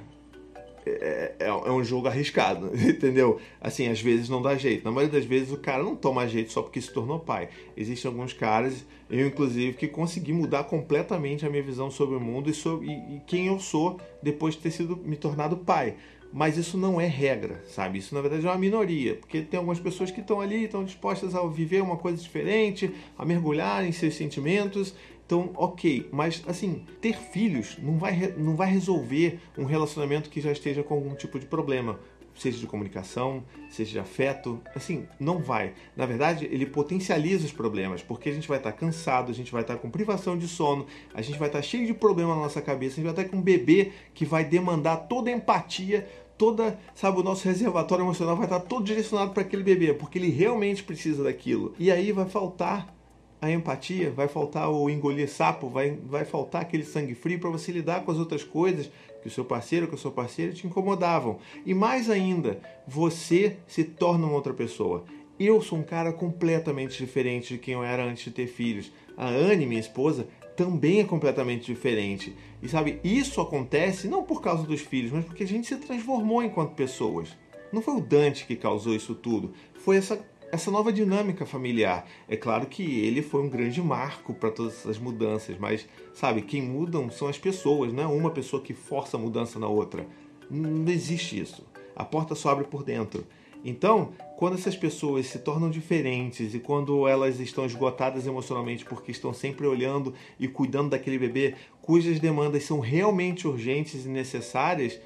é, 0.86 1.34
é, 1.40 1.48
é, 1.48 1.72
um 1.72 1.84
jogo 1.84 2.08
arriscado, 2.08 2.72
entendeu? 2.88 3.40
Assim, 3.60 3.88
às 3.90 4.00
vezes 4.00 4.30
não 4.30 4.42
dá 4.42 4.56
jeito. 4.56 4.86
Na 4.86 4.92
maioria 4.92 5.20
das 5.20 5.28
vezes 5.28 5.52
o 5.52 5.58
cara 5.58 5.84
não 5.84 5.96
toma 5.96 6.28
jeito 6.28 6.54
só 6.54 6.62
porque 6.62 6.80
se 6.80 6.92
tornou 6.92 7.20
pai. 7.20 7.50
Existem 7.76 8.10
alguns 8.10 8.32
caras, 8.32 8.86
eu 9.10 9.28
inclusive, 9.28 9.74
que 9.74 9.88
consegui 9.88 10.32
mudar 10.32 10.64
completamente 10.64 11.46
a 11.46 11.50
minha 11.50 11.64
visão 11.64 11.92
sobre 11.92 12.16
o 12.16 12.22
mundo 12.22 12.50
e, 12.50 12.54
sobre, 12.54 12.88
e, 12.88 13.18
e 13.18 13.22
quem 13.28 13.48
eu 13.48 13.60
sou 13.60 14.00
depois 14.24 14.56
de 14.56 14.62
ter 14.62 14.72
sido 14.72 14.96
me 14.96 15.18
tornado 15.18 15.58
pai 15.58 15.96
mas 16.32 16.58
isso 16.58 16.78
não 16.78 17.00
é 17.00 17.06
regra, 17.06 17.64
sabe? 17.68 18.00
Isso 18.00 18.14
na 18.14 18.22
verdade 18.22 18.46
é 18.46 18.50
uma 18.50 18.58
minoria, 18.58 19.16
porque 19.16 19.42
tem 19.42 19.58
algumas 19.58 19.80
pessoas 19.80 20.12
que 20.12 20.22
estão 20.22 20.42
ali, 20.42 20.66
estão 20.66 20.84
dispostas 20.84 21.36
a 21.36 21.46
viver 21.48 21.82
uma 21.82 21.98
coisa 21.98 22.22
diferente, 22.22 22.94
a 23.18 23.26
mergulhar 23.26 23.86
em 23.86 23.92
seus 23.92 24.16
sentimentos. 24.16 24.94
Então, 25.26 25.52
ok, 25.56 26.08
mas 26.12 26.42
assim, 26.48 26.86
ter 27.02 27.18
filhos 27.18 27.78
não 27.82 27.98
vai, 27.98 28.34
não 28.38 28.56
vai 28.56 28.72
resolver 28.72 29.40
um 29.58 29.66
relacionamento 29.66 30.30
que 30.30 30.40
já 30.40 30.52
esteja 30.52 30.84
com 30.84 30.94
algum 30.94 31.16
tipo 31.16 31.38
de 31.38 31.46
problema 31.46 32.00
seja 32.38 32.58
de 32.58 32.68
comunicação, 32.68 33.44
seja 33.70 33.92
de 33.92 34.00
afeto, 34.00 34.62
assim, 34.76 35.08
não 35.20 35.40
vai. 35.40 35.74
Na 35.96 36.06
verdade, 36.06 36.46
ele 36.52 36.66
potencializa 36.66 37.46
os 37.46 37.52
problemas, 37.52 38.02
porque 38.02 38.30
a 38.30 38.34
gente 38.34 38.48
vai 38.48 38.58
estar 38.58 38.72
cansado, 38.72 39.32
a 39.32 39.36
gente 39.36 39.52
vai 39.52 39.62
estar 39.62 39.78
com 39.78 39.90
privação 39.90 40.38
de 40.38 40.48
sono, 40.48 40.86
a 41.14 41.22
gente 41.22 41.40
vai 41.40 41.48
estar 41.50 41.62
cheio 41.62 41.86
de 41.86 41.94
problema 41.94 42.36
na 42.36 42.42
nossa 42.42 42.62
cabeça, 42.62 42.94
a 42.94 42.96
gente 42.98 43.14
vai 43.14 43.24
estar 43.24 43.26
com 43.26 43.38
um 43.38 43.42
bebê 43.42 43.92
que 44.14 44.26
vai 44.26 44.46
demandar 44.46 44.98
toda 44.98 45.30
a 45.30 45.34
empatia, 45.34 46.08
toda, 46.38 46.80
sabe, 46.94 47.20
o 47.20 47.24
nosso 47.24 47.46
reservatório 47.46 48.04
emocional 48.04 48.36
vai 48.36 48.46
estar 48.46 48.60
todo 48.60 48.86
direcionado 48.86 49.32
para 49.32 49.42
aquele 49.42 49.64
bebê, 49.64 49.94
porque 49.94 50.20
ele 50.20 50.30
realmente 50.30 50.84
precisa 50.84 51.24
daquilo. 51.24 51.74
E 51.80 51.92
aí 51.92 52.12
vai 52.12 52.26
faltar 52.26 52.97
a 53.42 53.52
empatia, 53.52 54.12
vai 54.12 54.28
faltar 54.28 54.70
o 54.70 54.90
engolir 54.90 55.30
sapo, 55.30 55.70
vai, 55.70 55.92
vai 55.92 56.26
faltar 56.26 56.64
aquele 56.64 56.84
sangue 56.84 57.14
frio 57.14 57.40
para 57.40 57.50
você 57.50 57.72
lidar 57.72 58.04
com 58.04 58.12
as 58.12 58.18
outras 58.18 58.44
coisas 58.44 58.90
que 59.22 59.28
o 59.28 59.32
seu 59.32 59.46
parceiro 59.46 59.88
que 59.88 59.96
a 59.96 59.98
sua 59.98 60.12
parceira 60.12 60.54
te 60.54 60.66
incomodavam. 60.66 61.38
E 61.66 61.74
mais 61.74 62.10
ainda, 62.10 62.60
você 62.88 63.58
se 63.68 63.84
torna 63.84 64.26
uma 64.26 64.36
outra 64.36 64.54
pessoa. 64.54 65.06
Eu 65.40 65.62
sou 65.62 65.78
um 65.78 65.84
cara 65.84 66.12
completamente 66.12 66.98
diferente 66.98 67.54
de 67.54 67.60
quem 67.60 67.76
eu 67.76 67.84
era 67.84 68.04
antes 68.04 68.24
de 68.24 68.32
ter 68.32 68.48
filhos. 68.48 68.92
A 69.16 69.28
Anne, 69.28 69.68
minha 69.68 69.80
esposa, 69.80 70.28
também 70.56 71.00
é 71.00 71.04
completamente 71.04 71.66
diferente. 71.66 72.36
E 72.62 72.68
sabe, 72.68 73.00
isso 73.04 73.40
acontece 73.40 74.08
não 74.08 74.24
por 74.24 74.42
causa 74.42 74.64
dos 74.64 74.82
filhos, 74.82 75.12
mas 75.12 75.24
porque 75.24 75.44
a 75.44 75.48
gente 75.48 75.68
se 75.68 75.76
transformou 75.78 76.42
enquanto 76.42 76.74
pessoas. 76.74 77.38
Não 77.72 77.82
foi 77.82 77.96
o 77.96 78.02
Dante 78.02 78.46
que 78.48 78.56
causou 78.56 78.96
isso 78.96 79.14
tudo, 79.14 79.54
foi 79.76 79.98
essa 79.98 80.18
essa 80.52 80.72
nova 80.72 80.92
dinâmica 80.92 81.46
familiar. 81.46 82.08
É 82.28 82.38
claro 82.38 82.68
que 82.68 83.02
ele 83.02 83.22
foi 83.22 83.42
um 83.42 83.50
grande 83.50 83.82
marco 83.82 84.34
para 84.34 84.52
todas 84.52 84.74
essas 84.74 84.98
mudanças, 84.98 85.58
mas 85.58 85.88
sabe, 86.14 86.42
quem 86.42 86.62
mudam 86.62 87.10
são 87.10 87.28
as 87.28 87.38
pessoas, 87.38 87.92
não 87.94 88.04
é 88.04 88.08
uma 88.08 88.32
pessoa 88.32 88.62
que 88.62 88.74
força 88.74 89.18
a 89.18 89.20
mudança 89.20 89.60
na 89.60 89.68
outra. 89.68 90.08
Não 90.50 90.92
existe 90.92 91.40
isso. 91.40 91.66
A 91.96 92.06
porta 92.06 92.36
só 92.36 92.50
abre 92.50 92.66
por 92.66 92.84
dentro. 92.84 93.26
Então, 93.66 94.14
quando 94.38 94.54
essas 94.54 94.78
pessoas 94.78 95.26
se 95.26 95.40
tornam 95.40 95.70
diferentes 95.70 96.54
e 96.54 96.60
quando 96.60 97.08
elas 97.08 97.40
estão 97.40 97.66
esgotadas 97.66 98.26
emocionalmente 98.26 98.86
porque 98.86 99.12
estão 99.12 99.34
sempre 99.34 99.66
olhando 99.66 100.14
e 100.40 100.48
cuidando 100.48 100.92
daquele 100.92 101.18
bebê 101.18 101.56
cujas 101.82 102.20
demandas 102.20 102.64
são 102.64 102.80
realmente 102.80 103.48
urgentes 103.48 104.06
e 104.06 104.10
necessárias, 104.10 105.00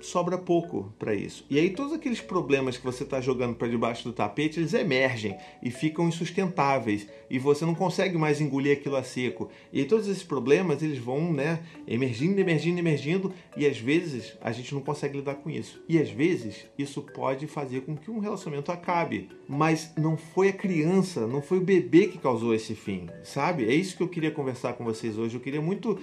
sobra 0.00 0.38
pouco 0.38 0.92
para 0.98 1.14
isso. 1.14 1.44
E 1.48 1.58
aí 1.58 1.70
todos 1.70 1.92
aqueles 1.92 2.20
problemas 2.20 2.76
que 2.76 2.84
você 2.84 3.02
está 3.02 3.20
jogando 3.20 3.54
para 3.54 3.68
debaixo 3.68 4.04
do 4.04 4.12
tapete, 4.12 4.60
eles 4.60 4.74
emergem 4.74 5.36
e 5.62 5.70
ficam 5.70 6.08
insustentáveis 6.08 7.06
e 7.30 7.38
você 7.38 7.64
não 7.64 7.74
consegue 7.74 8.16
mais 8.16 8.40
engolir 8.40 8.76
aquilo 8.76 8.96
a 8.96 9.02
seco. 9.02 9.48
E 9.72 9.80
aí 9.80 9.86
todos 9.86 10.08
esses 10.08 10.22
problemas, 10.22 10.82
eles 10.82 10.98
vão, 10.98 11.32
né, 11.32 11.60
emergindo, 11.86 12.40
emergindo, 12.40 12.78
emergindo 12.78 13.32
e 13.56 13.66
às 13.66 13.78
vezes 13.78 14.36
a 14.40 14.52
gente 14.52 14.74
não 14.74 14.80
consegue 14.80 15.18
lidar 15.18 15.36
com 15.36 15.50
isso. 15.50 15.82
E 15.88 15.98
às 15.98 16.10
vezes 16.10 16.66
isso 16.78 17.02
pode 17.02 17.46
fazer 17.46 17.82
com 17.82 17.96
que 17.96 18.10
um 18.10 18.18
relacionamento 18.18 18.70
acabe, 18.70 19.28
mas 19.48 19.92
não 19.96 20.16
foi 20.16 20.48
a 20.48 20.52
criança, 20.52 21.26
não 21.26 21.42
foi 21.42 21.58
o 21.58 21.64
bebê 21.64 22.08
que 22.08 22.18
causou 22.18 22.54
esse 22.54 22.74
fim, 22.74 23.08
sabe? 23.24 23.64
É 23.64 23.74
isso 23.74 23.96
que 23.96 24.02
eu 24.02 24.08
queria 24.08 24.30
conversar 24.30 24.74
com 24.74 24.84
vocês 24.84 25.18
hoje. 25.18 25.34
Eu 25.34 25.40
queria 25.40 25.60
muito 25.60 25.98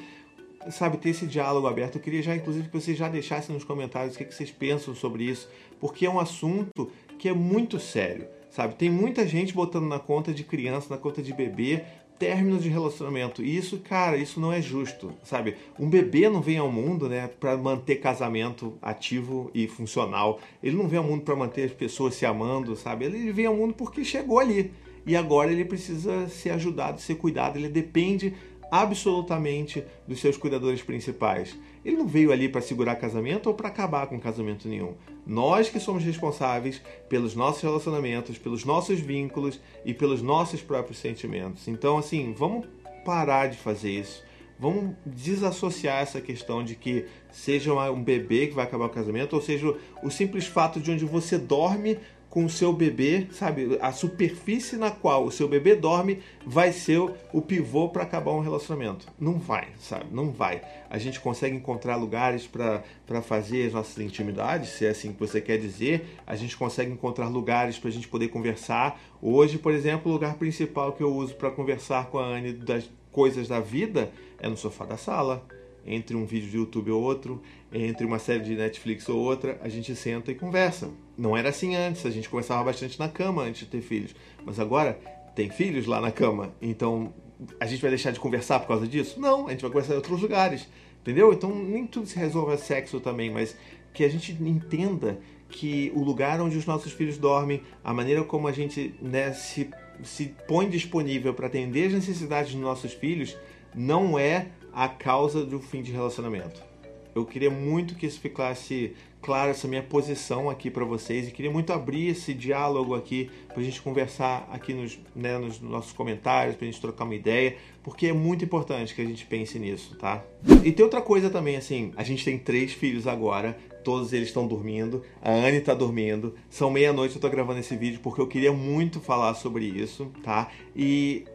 sabe, 0.71 0.97
ter 0.97 1.09
esse 1.09 1.25
diálogo 1.25 1.67
aberto. 1.67 1.95
Eu 1.95 2.01
queria 2.01 2.21
já, 2.21 2.35
inclusive, 2.35 2.67
que 2.67 2.73
vocês 2.73 2.97
já 2.97 3.09
deixassem 3.09 3.53
nos 3.53 3.63
comentários 3.63 4.15
o 4.15 4.17
que, 4.17 4.25
vocês 4.25 4.51
pensam 4.51 4.93
sobre 4.95 5.23
isso, 5.23 5.49
porque 5.79 6.05
é 6.05 6.09
um 6.09 6.19
assunto 6.19 6.91
que 7.19 7.29
é 7.29 7.33
muito 7.33 7.79
sério, 7.79 8.27
sabe? 8.49 8.75
Tem 8.75 8.89
muita 8.89 9.27
gente 9.27 9.53
botando 9.53 9.85
na 9.85 9.99
conta 9.99 10.33
de 10.33 10.43
criança, 10.43 10.87
na 10.89 10.97
conta 10.97 11.21
de 11.21 11.33
bebê, 11.33 11.83
términos 12.17 12.63
de 12.63 12.69
relacionamento. 12.69 13.43
E 13.43 13.57
isso, 13.57 13.79
cara, 13.79 14.17
isso 14.17 14.39
não 14.39 14.51
é 14.51 14.61
justo, 14.61 15.13
sabe? 15.23 15.55
Um 15.79 15.89
bebê 15.89 16.29
não 16.29 16.41
vem 16.41 16.57
ao 16.57 16.71
mundo, 16.71 17.09
né, 17.09 17.29
para 17.39 17.57
manter 17.57 17.97
casamento 17.97 18.77
ativo 18.81 19.51
e 19.53 19.67
funcional. 19.67 20.39
Ele 20.61 20.75
não 20.77 20.87
vem 20.87 20.99
ao 20.99 21.05
mundo 21.05 21.23
para 21.23 21.35
manter 21.35 21.63
as 21.63 21.73
pessoas 21.73 22.15
se 22.15 22.25
amando, 22.25 22.75
sabe? 22.75 23.05
Ele 23.05 23.31
vem 23.31 23.45
ao 23.45 23.55
mundo 23.55 23.73
porque 23.73 24.05
chegou 24.05 24.39
ali. 24.39 24.71
e 25.05 25.17
agora 25.17 25.51
ele 25.51 25.65
precisa 25.65 26.29
ser 26.29 26.51
ajudado, 26.51 27.01
ser 27.01 27.15
cuidado, 27.15 27.57
ele 27.57 27.67
depende 27.67 28.33
absolutamente 28.73 29.83
dos 30.07 30.19
seus 30.19 30.35
cuidadores 30.35 30.81
principais. 30.81 31.55
Ele 31.85 31.95
não 31.95 32.07
veio 32.07 32.31
ali 32.31 32.49
para 32.49 32.59
segurar 32.59 32.95
casamento 32.95 33.45
ou 33.45 33.53
para 33.53 33.67
acabar 33.67 34.07
com 34.07 34.19
casamento 34.19 34.67
nenhum. 34.67 34.95
Nós 35.27 35.69
que 35.69 35.79
somos 35.79 36.03
responsáveis 36.03 36.81
pelos 37.07 37.35
nossos 37.35 37.61
relacionamentos, 37.61 38.39
pelos 38.39 38.65
nossos 38.65 38.99
vínculos 38.99 39.59
e 39.85 39.93
pelos 39.93 40.23
nossos 40.23 40.59
próprios 40.59 40.97
sentimentos. 40.97 41.67
Então, 41.67 41.99
assim, 41.99 42.33
vamos 42.33 42.65
parar 43.05 43.45
de 43.45 43.57
fazer 43.57 43.91
isso. 43.91 44.23
Vamos 44.59 44.95
desassociar 45.05 46.01
essa 46.01 46.19
questão 46.19 46.63
de 46.63 46.73
que 46.73 47.05
seja 47.31 47.75
um 47.91 48.03
bebê 48.03 48.47
que 48.47 48.55
vai 48.55 48.65
acabar 48.65 48.85
o 48.85 48.89
casamento, 48.89 49.33
ou 49.33 49.41
seja, 49.41 49.75
o 50.01 50.09
simples 50.09 50.47
fato 50.47 50.79
de 50.79 50.89
onde 50.89 51.05
você 51.05 51.37
dorme 51.37 51.99
com 52.33 52.45
o 52.45 52.49
seu 52.49 52.73
bebê, 52.73 53.27
sabe? 53.29 53.77
A 53.79 53.91
superfície 53.91 54.75
na 54.75 54.89
qual 54.89 55.23
o 55.23 55.29
seu 55.29 55.47
bebê 55.47 55.75
dorme 55.75 56.17
vai 56.43 56.73
ser 56.73 56.97
o 57.31 57.41
pivô 57.43 57.89
para 57.89 58.01
acabar 58.01 58.31
um 58.31 58.39
relacionamento. 58.39 59.05
Não 59.19 59.37
vai, 59.37 59.67
sabe? 59.79 60.05
Não 60.11 60.31
vai. 60.31 60.63
A 60.89 60.97
gente 60.97 61.19
consegue 61.19 61.55
encontrar 61.55 61.95
lugares 61.95 62.47
para 62.47 63.21
fazer 63.21 63.67
as 63.67 63.73
nossas 63.73 64.03
intimidades, 64.03 64.69
se 64.69 64.83
é 64.83 64.89
assim 64.89 65.13
que 65.13 65.19
você 65.19 65.39
quer 65.39 65.59
dizer. 65.59 66.07
A 66.25 66.35
gente 66.35 66.57
consegue 66.57 66.91
encontrar 66.91 67.27
lugares 67.27 67.77
para 67.77 67.89
a 67.89 67.93
gente 67.93 68.07
poder 68.07 68.29
conversar. 68.29 68.99
Hoje, 69.21 69.59
por 69.59 69.71
exemplo, 69.71 70.11
o 70.11 70.15
lugar 70.15 70.33
principal 70.33 70.93
que 70.93 71.03
eu 71.03 71.13
uso 71.13 71.35
para 71.35 71.51
conversar 71.51 72.07
com 72.07 72.17
a 72.17 72.25
Anne 72.25 72.51
das 72.53 72.89
coisas 73.11 73.47
da 73.47 73.59
vida 73.59 74.11
é 74.39 74.49
no 74.49 74.57
sofá 74.57 74.85
da 74.85 74.97
sala 74.97 75.45
entre 75.85 76.15
um 76.15 76.25
vídeo 76.25 76.49
de 76.49 76.57
YouTube 76.57 76.91
ou 76.91 77.01
outro, 77.01 77.41
entre 77.73 78.05
uma 78.05 78.19
série 78.19 78.43
de 78.43 78.55
Netflix 78.55 79.09
ou 79.09 79.17
outra, 79.19 79.59
a 79.61 79.67
gente 79.67 79.95
senta 79.95 80.31
e 80.31 80.35
conversa. 80.35 80.91
Não 81.17 81.35
era 81.35 81.49
assim 81.49 81.75
antes, 81.75 82.05
a 82.05 82.11
gente 82.11 82.29
conversava 82.29 82.63
bastante 82.63 82.99
na 82.99 83.09
cama 83.09 83.41
antes 83.43 83.61
de 83.61 83.65
ter 83.65 83.81
filhos, 83.81 84.15
mas 84.45 84.59
agora 84.59 84.99
tem 85.35 85.49
filhos 85.49 85.87
lá 85.87 85.99
na 85.99 86.11
cama, 86.11 86.53
então 86.61 87.11
a 87.59 87.65
gente 87.65 87.81
vai 87.81 87.89
deixar 87.89 88.11
de 88.11 88.19
conversar 88.19 88.59
por 88.59 88.67
causa 88.67 88.87
disso? 88.87 89.19
Não, 89.19 89.47
a 89.47 89.51
gente 89.51 89.61
vai 89.61 89.71
conversar 89.71 89.93
em 89.93 89.97
outros 89.97 90.21
lugares, 90.21 90.67
entendeu? 91.01 91.33
Então 91.33 91.53
nem 91.53 91.87
tudo 91.87 92.05
se 92.05 92.17
resolve 92.17 92.53
a 92.53 92.57
sexo 92.57 92.99
também, 92.99 93.31
mas 93.31 93.57
que 93.93 94.03
a 94.03 94.09
gente 94.09 94.31
entenda 94.31 95.19
que 95.49 95.91
o 95.95 96.03
lugar 96.03 96.41
onde 96.41 96.57
os 96.57 96.65
nossos 96.65 96.91
filhos 96.91 97.17
dormem, 97.17 97.61
a 97.83 97.93
maneira 97.93 98.23
como 98.23 98.47
a 98.47 98.51
gente 98.51 98.95
né, 99.01 99.33
se, 99.33 99.69
se 100.03 100.33
põe 100.47 100.69
disponível 100.69 101.33
para 101.33 101.47
atender 101.47 101.87
as 101.87 101.93
necessidades 101.93 102.53
dos 102.53 102.61
nossos 102.61 102.93
filhos, 102.93 103.37
não 103.75 104.17
é 104.17 104.47
a 104.71 104.87
causa 104.87 105.45
do 105.45 105.59
fim 105.59 105.83
de 105.83 105.91
relacionamento. 105.91 106.72
Eu 107.15 107.25
queria 107.25 107.49
muito 107.49 107.95
que 107.95 108.05
isso 108.05 108.19
ficasse 108.19 108.93
claro, 109.23 109.51
essa 109.51 109.67
minha 109.69 109.81
posição 109.81 110.49
aqui 110.49 110.69
para 110.69 110.83
vocês, 110.83 111.27
e 111.27 111.31
queria 111.31 111.49
muito 111.49 111.71
abrir 111.71 112.09
esse 112.09 112.33
diálogo 112.33 112.93
aqui 112.93 113.31
para 113.47 113.61
a 113.61 113.63
gente 113.63 113.81
conversar 113.81 114.47
aqui 114.51 114.73
nos, 114.73 114.99
né, 115.15 115.37
nos 115.37 115.61
nossos 115.61 115.93
comentários, 115.93 116.57
para 116.57 116.67
a 116.67 116.69
gente 116.69 116.81
trocar 116.81 117.05
uma 117.05 117.15
ideia, 117.15 117.55
porque 117.81 118.07
é 118.07 118.13
muito 118.13 118.43
importante 118.43 118.93
que 118.93 119.01
a 119.01 119.05
gente 119.05 119.25
pense 119.25 119.57
nisso, 119.57 119.95
tá? 119.95 120.21
E 120.63 120.73
tem 120.73 120.83
outra 120.83 121.01
coisa 121.01 121.29
também, 121.29 121.55
assim, 121.55 121.93
a 121.95 122.03
gente 122.03 122.23
tem 122.23 122.37
três 122.37 122.73
filhos 122.73 123.07
agora, 123.07 123.57
todos 123.81 124.11
eles 124.11 124.27
estão 124.27 124.45
dormindo, 124.45 125.01
a 125.21 125.31
Anne 125.31 125.57
está 125.57 125.73
dormindo, 125.73 126.35
são 126.49 126.69
meia-noite 126.69 127.15
eu 127.15 127.19
estou 127.19 127.29
gravando 127.29 127.61
esse 127.61 127.75
vídeo 127.77 128.01
porque 128.03 128.19
eu 128.19 128.27
queria 128.27 128.51
muito 128.51 128.99
falar 128.99 129.33
sobre 129.35 129.65
isso, 129.65 130.11
tá? 130.21 130.51
E 130.75 131.25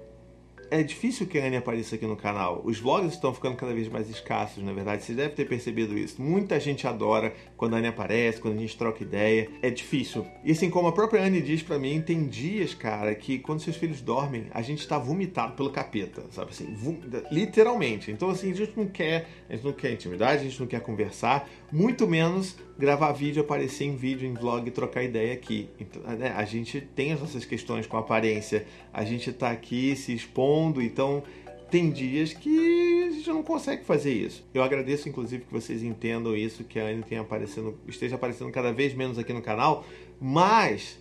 é 0.70 0.82
difícil 0.82 1.26
que 1.26 1.38
a 1.38 1.44
Anne 1.44 1.56
apareça 1.56 1.94
aqui 1.94 2.06
no 2.06 2.16
canal. 2.16 2.62
Os 2.64 2.78
vlogs 2.78 3.12
estão 3.12 3.32
ficando 3.32 3.56
cada 3.56 3.72
vez 3.72 3.88
mais 3.88 4.08
escassos, 4.08 4.62
na 4.62 4.72
verdade. 4.72 5.02
Vocês 5.02 5.16
devem 5.16 5.34
ter 5.34 5.44
percebido 5.46 5.96
isso. 5.96 6.20
Muita 6.20 6.58
gente 6.60 6.86
adora 6.86 7.34
quando 7.56 7.74
a 7.74 7.78
Anne 7.78 7.88
aparece, 7.88 8.40
quando 8.40 8.56
a 8.56 8.60
gente 8.60 8.76
troca 8.76 9.02
ideia. 9.02 9.50
É 9.62 9.70
difícil. 9.70 10.26
E 10.44 10.52
assim 10.52 10.70
como 10.70 10.88
a 10.88 10.92
própria 10.92 11.22
Anne 11.22 11.40
diz 11.40 11.62
para 11.62 11.78
mim, 11.78 12.00
tem 12.00 12.26
dias, 12.26 12.74
cara, 12.74 13.14
que 13.14 13.38
quando 13.38 13.60
seus 13.60 13.76
filhos 13.76 14.00
dormem, 14.00 14.46
a 14.50 14.62
gente 14.62 14.86
tá 14.86 14.98
vomitado 14.98 15.54
pelo 15.54 15.70
capeta, 15.70 16.24
sabe 16.30 16.50
assim? 16.50 16.76
Literalmente. 17.30 18.10
Então 18.10 18.30
assim, 18.30 18.50
a 18.50 18.54
gente 18.54 18.76
não 18.76 18.86
quer, 18.86 19.28
a 19.48 19.54
gente 19.54 19.64
não 19.64 19.72
quer 19.72 19.92
intimidade, 19.92 20.42
a 20.42 20.44
gente 20.44 20.60
não 20.60 20.66
quer 20.66 20.80
conversar, 20.80 21.48
muito 21.72 22.06
menos 22.06 22.56
gravar 22.78 23.12
vídeo, 23.12 23.42
aparecer 23.42 23.84
em 23.84 23.96
vídeo, 23.96 24.26
em 24.26 24.34
vlog 24.34 24.70
trocar 24.70 25.02
ideia 25.02 25.32
aqui. 25.32 25.68
Então, 25.80 26.00
né, 26.16 26.32
a 26.36 26.44
gente 26.44 26.80
tem 26.80 27.12
as 27.12 27.20
nossas 27.20 27.44
questões 27.44 27.86
com 27.86 27.96
aparência, 27.96 28.66
a 28.92 29.04
gente 29.04 29.30
está 29.30 29.50
aqui 29.50 29.96
se 29.96 30.14
expondo, 30.14 30.80
então 30.80 31.22
tem 31.70 31.90
dias 31.90 32.32
que 32.32 33.04
a 33.08 33.10
gente 33.10 33.28
não 33.28 33.42
consegue 33.42 33.84
fazer 33.84 34.12
isso. 34.12 34.46
Eu 34.54 34.62
agradeço, 34.62 35.08
inclusive, 35.08 35.44
que 35.44 35.52
vocês 35.52 35.82
entendam 35.82 36.36
isso, 36.36 36.64
que 36.64 36.78
a 36.78 36.84
Anne 36.84 37.02
tenha 37.02 37.20
aparecendo, 37.20 37.76
esteja 37.86 38.14
aparecendo 38.14 38.50
cada 38.52 38.72
vez 38.72 38.94
menos 38.94 39.18
aqui 39.18 39.32
no 39.32 39.42
canal, 39.42 39.84
mas 40.20 40.98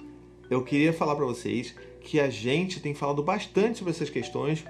eu 0.50 0.64
queria 0.64 0.92
falar 0.92 1.16
para 1.16 1.26
vocês 1.26 1.76
que 2.02 2.20
a 2.20 2.30
gente 2.30 2.80
tem 2.80 2.94
falado 2.94 3.22
bastante 3.22 3.80
sobre 3.80 3.92
essas 3.92 4.10
questões 4.10 4.66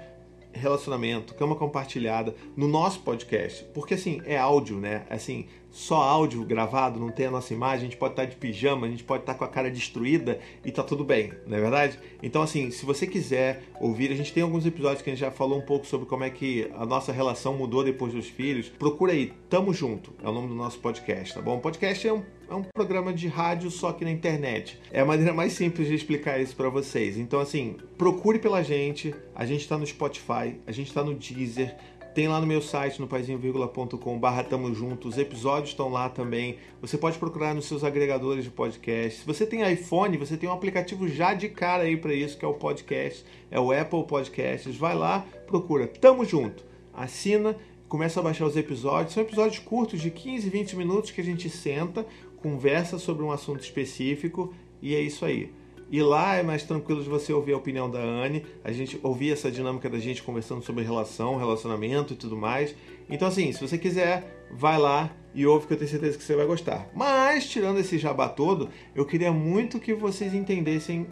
relacionamento, 0.58 1.34
cama 1.34 1.54
compartilhada 1.54 2.34
no 2.56 2.68
nosso 2.68 3.00
podcast, 3.00 3.64
porque 3.72 3.94
assim, 3.94 4.20
é 4.24 4.36
áudio, 4.36 4.76
né? 4.76 5.06
Assim, 5.08 5.46
só 5.70 5.96
áudio 5.96 6.44
gravado, 6.44 6.98
não 6.98 7.10
tem 7.10 7.26
a 7.26 7.30
nossa 7.30 7.52
imagem, 7.52 7.86
a 7.86 7.90
gente 7.90 7.96
pode 7.96 8.12
estar 8.12 8.24
de 8.24 8.36
pijama, 8.36 8.86
a 8.86 8.90
gente 8.90 9.04
pode 9.04 9.22
estar 9.22 9.34
com 9.34 9.44
a 9.44 9.48
cara 9.48 9.70
destruída 9.70 10.40
e 10.64 10.70
tá 10.70 10.82
tudo 10.82 11.04
bem, 11.04 11.32
não 11.46 11.56
é 11.56 11.60
verdade? 11.60 11.98
Então, 12.22 12.42
assim, 12.42 12.70
se 12.70 12.84
você 12.84 13.06
quiser 13.06 13.62
ouvir, 13.80 14.10
a 14.10 14.16
gente 14.16 14.32
tem 14.32 14.42
alguns 14.42 14.66
episódios 14.66 15.02
que 15.02 15.10
a 15.10 15.12
gente 15.12 15.20
já 15.20 15.30
falou 15.30 15.58
um 15.58 15.64
pouco 15.64 15.86
sobre 15.86 16.06
como 16.06 16.24
é 16.24 16.30
que 16.30 16.70
a 16.74 16.86
nossa 16.86 17.12
relação 17.12 17.54
mudou 17.54 17.84
depois 17.84 18.12
dos 18.12 18.26
filhos. 18.26 18.68
Procura 18.68 19.12
aí, 19.12 19.32
Tamo 19.48 19.72
Junto, 19.72 20.12
é 20.22 20.28
o 20.28 20.32
nome 20.32 20.48
do 20.48 20.54
nosso 20.54 20.78
podcast, 20.78 21.34
tá 21.34 21.42
bom? 21.42 21.56
O 21.56 21.60
podcast 21.60 22.06
é 22.08 22.12
um, 22.12 22.22
é 22.48 22.54
um 22.54 22.62
programa 22.62 23.12
de 23.12 23.28
rádio 23.28 23.70
só 23.70 23.92
que 23.92 24.04
na 24.04 24.10
internet. 24.10 24.80
É 24.90 25.00
a 25.00 25.04
maneira 25.04 25.34
mais 25.34 25.52
simples 25.52 25.86
de 25.86 25.94
explicar 25.94 26.40
isso 26.40 26.56
para 26.56 26.68
vocês. 26.68 27.18
Então, 27.18 27.40
assim, 27.40 27.76
procure 27.96 28.38
pela 28.38 28.62
gente, 28.62 29.14
a 29.34 29.44
gente 29.44 29.68
tá 29.68 29.76
no 29.76 29.86
Spotify, 29.86 30.56
a 30.66 30.72
gente 30.72 30.92
tá 30.92 31.04
no 31.04 31.14
Deezer, 31.14 31.76
tem 32.14 32.26
lá 32.26 32.40
no 32.40 32.46
meu 32.46 32.60
site, 32.60 33.00
no 33.00 33.06
paizinho.com 33.06 34.18
barra 34.18 34.42
tamo 34.42 34.74
junto, 34.74 35.06
os 35.06 35.18
episódios 35.18 35.70
estão 35.70 35.88
lá 35.88 36.08
também. 36.08 36.56
Você 36.80 36.98
pode 36.98 37.18
procurar 37.18 37.54
nos 37.54 37.66
seus 37.66 37.84
agregadores 37.84 38.42
de 38.42 38.50
podcast. 38.50 39.20
Se 39.20 39.26
você 39.26 39.46
tem 39.46 39.70
iPhone, 39.70 40.16
você 40.16 40.36
tem 40.36 40.48
um 40.48 40.52
aplicativo 40.52 41.06
já 41.06 41.34
de 41.34 41.48
cara 41.48 41.84
aí 41.84 41.96
para 41.96 42.12
isso, 42.12 42.36
que 42.36 42.44
é 42.44 42.48
o 42.48 42.54
podcast, 42.54 43.24
é 43.50 43.60
o 43.60 43.70
Apple 43.70 44.04
Podcasts. 44.04 44.76
Vai 44.76 44.96
lá, 44.96 45.24
procura 45.46 45.86
Tamo 45.86 46.24
Junto. 46.24 46.64
Assina, 46.92 47.56
começa 47.88 48.18
a 48.20 48.22
baixar 48.22 48.46
os 48.46 48.56
episódios. 48.56 49.14
São 49.14 49.22
episódios 49.22 49.58
curtos 49.60 50.00
de 50.00 50.10
15, 50.10 50.50
20 50.50 50.76
minutos 50.76 51.10
que 51.10 51.20
a 51.20 51.24
gente 51.24 51.48
senta, 51.48 52.04
conversa 52.42 52.98
sobre 52.98 53.22
um 53.22 53.30
assunto 53.30 53.60
específico 53.60 54.54
e 54.80 54.94
é 54.94 55.00
isso 55.00 55.24
aí. 55.24 55.52
E 55.90 56.02
lá 56.02 56.34
é 56.34 56.42
mais 56.42 56.62
tranquilo 56.64 57.02
de 57.02 57.08
você 57.08 57.32
ouvir 57.32 57.54
a 57.54 57.56
opinião 57.56 57.90
da 57.90 57.98
Anne, 57.98 58.44
a 58.62 58.70
gente 58.70 59.00
ouvir 59.02 59.32
essa 59.32 59.50
dinâmica 59.50 59.88
da 59.88 59.98
gente 59.98 60.22
conversando 60.22 60.62
sobre 60.62 60.84
relação, 60.84 61.36
relacionamento 61.36 62.12
e 62.12 62.16
tudo 62.16 62.36
mais. 62.36 62.74
Então, 63.08 63.26
assim, 63.26 63.50
se 63.52 63.60
você 63.60 63.78
quiser, 63.78 64.46
vai 64.50 64.78
lá 64.78 65.10
e 65.34 65.46
ouve 65.46 65.66
que 65.66 65.72
eu 65.72 65.78
tenho 65.78 65.90
certeza 65.90 66.18
que 66.18 66.24
você 66.24 66.36
vai 66.36 66.44
gostar. 66.44 66.90
Mas, 66.94 67.48
tirando 67.48 67.78
esse 67.78 67.96
jabá 67.96 68.28
todo, 68.28 68.68
eu 68.94 69.06
queria 69.06 69.32
muito 69.32 69.80
que 69.80 69.94
vocês 69.94 70.34
entendessem 70.34 71.06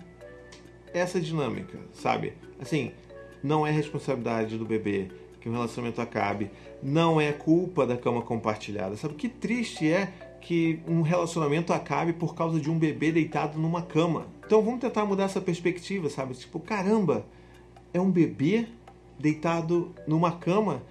essa 0.93 1.19
dinâmica, 1.19 1.79
sabe? 1.95 2.35
Assim, 2.61 2.93
não 3.43 3.67
é 3.67 3.71
responsabilidade 3.71 4.59
do 4.59 4.67
bebê 4.67 5.09
que 5.41 5.49
um 5.49 5.53
relacionamento 5.53 6.01
acabe, 6.03 6.51
não 6.83 7.21
é 7.21 7.33
culpa 7.33 7.87
da 7.87 7.97
cama 7.97 8.21
compartilhada. 8.21 8.97
Sabe 8.97 9.15
que 9.15 9.29
triste 9.29 9.91
é 9.91 10.13
que 10.47 10.79
um 10.87 11.03
relacionamento 11.03 11.73
acabe 11.73 12.13
por 12.13 12.37
causa 12.37 12.61
de 12.61 12.71
um 12.71 12.79
bebê 12.79 13.11
deitado 13.11 13.59
numa 13.59 13.83
cama. 13.83 14.29
Então 14.47 14.63
vamos 14.63 14.79
tentar 14.79 15.05
mudar 15.05 15.25
essa 15.25 15.41
perspectiva, 15.41 16.09
sabe? 16.09 16.35
Tipo, 16.35 16.61
caramba, 16.61 17.27
é 17.93 18.01
um 18.01 18.13
bebê 18.13 18.67
deitado 19.19 19.93
numa 20.07 20.31
cama 20.31 20.85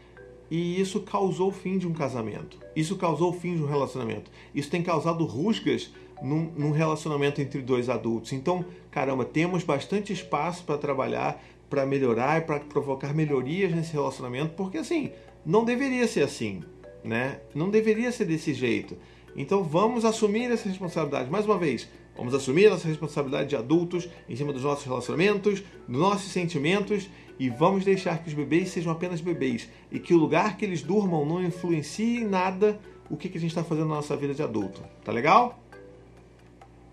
e 0.51 0.77
isso 0.77 0.99
causou 0.99 1.47
o 1.47 1.53
fim 1.53 1.77
de 1.77 1.87
um 1.87 1.93
casamento. 1.93 2.59
Isso 2.75 2.97
causou 2.97 3.29
o 3.29 3.33
fim 3.33 3.55
de 3.55 3.63
um 3.63 3.65
relacionamento. 3.65 4.29
Isso 4.53 4.69
tem 4.69 4.83
causado 4.83 5.23
rusgas 5.23 5.93
num, 6.21 6.51
num 6.57 6.71
relacionamento 6.71 7.39
entre 7.39 7.61
dois 7.61 7.87
adultos. 7.87 8.33
Então, 8.33 8.65
caramba, 8.91 9.23
temos 9.23 9.63
bastante 9.63 10.11
espaço 10.11 10.65
para 10.65 10.77
trabalhar, 10.77 11.41
para 11.69 11.85
melhorar 11.85 12.39
e 12.39 12.41
para 12.41 12.59
provocar 12.59 13.13
melhorias 13.13 13.73
nesse 13.73 13.93
relacionamento, 13.93 14.53
porque 14.57 14.79
assim, 14.79 15.11
não 15.45 15.63
deveria 15.63 16.05
ser 16.09 16.23
assim, 16.23 16.61
né? 17.01 17.39
Não 17.53 17.69
deveria 17.69 18.11
ser 18.11 18.25
desse 18.25 18.53
jeito. 18.53 18.97
Então 19.35 19.63
vamos 19.63 20.05
assumir 20.05 20.51
essa 20.51 20.69
responsabilidade. 20.69 21.29
Mais 21.29 21.45
uma 21.45 21.57
vez, 21.57 21.87
vamos 22.15 22.33
assumir 22.33 22.69
nossa 22.69 22.87
responsabilidade 22.87 23.49
de 23.49 23.55
adultos 23.55 24.07
em 24.29 24.35
cima 24.35 24.53
dos 24.53 24.63
nossos 24.63 24.85
relacionamentos, 24.85 25.61
dos 25.87 25.99
nossos 25.99 26.31
sentimentos 26.31 27.09
e 27.37 27.49
vamos 27.49 27.83
deixar 27.83 28.23
que 28.23 28.29
os 28.29 28.33
bebês 28.33 28.69
sejam 28.69 28.91
apenas 28.91 29.19
bebês 29.19 29.69
e 29.91 29.99
que 29.99 30.13
o 30.13 30.17
lugar 30.17 30.55
que 30.55 30.63
eles 30.63 30.81
durmam 30.81 31.25
não 31.25 31.43
influencie 31.43 32.21
em 32.21 32.25
nada 32.25 32.79
o 33.09 33.17
que, 33.17 33.29
que 33.29 33.37
a 33.37 33.41
gente 33.41 33.51
está 33.51 33.63
fazendo 33.63 33.89
na 33.89 33.95
nossa 33.95 34.15
vida 34.15 34.33
de 34.33 34.41
adulto. 34.41 34.81
Tá 35.03 35.11
legal? 35.11 35.59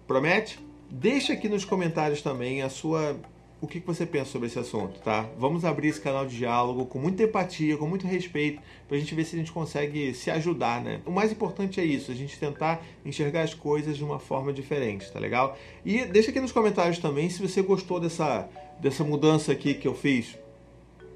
Promete? 0.06 0.58
Deixa 0.90 1.32
aqui 1.32 1.49
nos 1.49 1.64
comentários 1.64 2.20
também 2.20 2.61
a 2.61 2.68
sua 2.68 3.16
o 3.62 3.66
que 3.69 3.78
você 3.78 4.04
pensa 4.04 4.33
sobre 4.33 4.49
esse 4.49 4.59
assunto, 4.59 4.99
tá? 5.00 5.25
Vamos 5.38 5.64
abrir 5.64 5.87
esse 5.87 6.00
canal 6.00 6.26
de 6.26 6.37
diálogo 6.37 6.85
com 6.85 6.99
muita 6.99 7.23
empatia, 7.23 7.76
com 7.76 7.87
muito 7.87 8.09
respeito, 8.09 8.61
pra 8.88 8.99
gente 8.99 9.14
ver 9.14 9.25
se 9.25 9.37
a 9.37 9.38
gente 9.38 9.52
consegue 9.52 10.12
se 10.14 10.33
ajudar, 10.33 10.83
né? 10.83 11.00
O 11.07 11.12
mais 11.12 11.31
importante 11.31 11.81
é 11.81 11.85
isso, 11.85 12.11
a 12.11 12.14
gente 12.14 12.37
tentar 12.37 12.85
enxergar 13.07 13.42
as 13.42 13.54
coisas 13.54 13.97
de 13.97 14.02
uma 14.02 14.19
forma 14.19 14.52
diferente, 14.52 15.11
tá 15.12 15.21
legal? 15.21 15.57
E 15.85 16.04
deixa 16.04 16.33
aqui 16.33 16.40
nos 16.40 16.50
comentários 16.50 16.99
também 16.99 17.31
se 17.31 17.40
você 17.40 17.62
gostou 17.62 18.00
dessa 18.00 18.49
dessa 18.81 19.04
mudança 19.04 19.52
aqui 19.52 19.75
que 19.75 19.87
eu 19.87 19.95
fiz, 19.95 20.37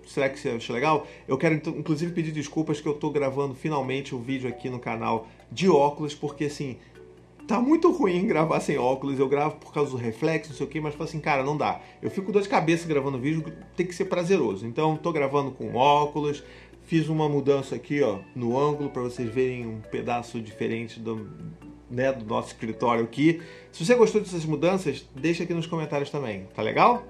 será 0.06 0.28
que 0.28 0.38
você 0.38 0.50
acha 0.50 0.72
legal? 0.72 1.04
Eu 1.26 1.36
quero 1.36 1.56
inclusive 1.76 2.12
pedir 2.12 2.30
desculpas 2.30 2.80
que 2.80 2.86
eu 2.86 2.94
tô 2.94 3.10
gravando 3.10 3.56
finalmente 3.56 4.14
o 4.14 4.18
um 4.18 4.22
vídeo 4.22 4.48
aqui 4.48 4.70
no 4.70 4.78
canal 4.78 5.26
de 5.50 5.68
óculos, 5.68 6.14
porque 6.14 6.44
assim, 6.44 6.76
tá 7.46 7.60
muito 7.60 7.90
ruim 7.90 8.26
gravar 8.28 8.60
sem 8.60 8.78
óculos. 8.78 9.18
Eu 9.18 9.28
gravo 9.28 9.56
por 9.56 9.72
causa 9.72 9.90
do 9.90 9.96
reflexo, 9.96 10.50
não 10.50 10.56
sei 10.56 10.66
o 10.66 10.68
que, 10.68 10.80
mas 10.80 10.94
falo 10.94 11.08
assim, 11.08 11.20
cara, 11.20 11.42
não 11.42 11.56
dá. 11.56 11.80
Eu 12.02 12.10
fico 12.10 12.32
dor 12.32 12.42
de 12.42 12.48
cabeça 12.48 12.86
gravando 12.88 13.18
vídeo, 13.18 13.44
tem 13.76 13.86
que 13.86 13.94
ser 13.94 14.06
prazeroso. 14.06 14.66
Então, 14.66 14.96
tô 14.96 15.12
gravando 15.12 15.50
com 15.50 15.74
óculos. 15.74 16.42
Fiz 16.82 17.08
uma 17.08 17.28
mudança 17.28 17.74
aqui, 17.74 18.00
ó, 18.00 18.20
no 18.32 18.56
ângulo 18.56 18.90
para 18.90 19.02
vocês 19.02 19.28
verem 19.28 19.66
um 19.66 19.80
pedaço 19.80 20.40
diferente 20.40 21.00
do, 21.00 21.28
né, 21.90 22.12
do 22.12 22.24
nosso 22.24 22.48
escritório 22.48 23.04
aqui. 23.04 23.40
Se 23.72 23.84
você 23.84 23.94
gostou 23.94 24.20
dessas 24.20 24.44
mudanças, 24.44 25.06
deixa 25.14 25.44
aqui 25.44 25.52
nos 25.52 25.66
comentários 25.66 26.10
também, 26.10 26.46
tá 26.54 26.62
legal? 26.62 27.04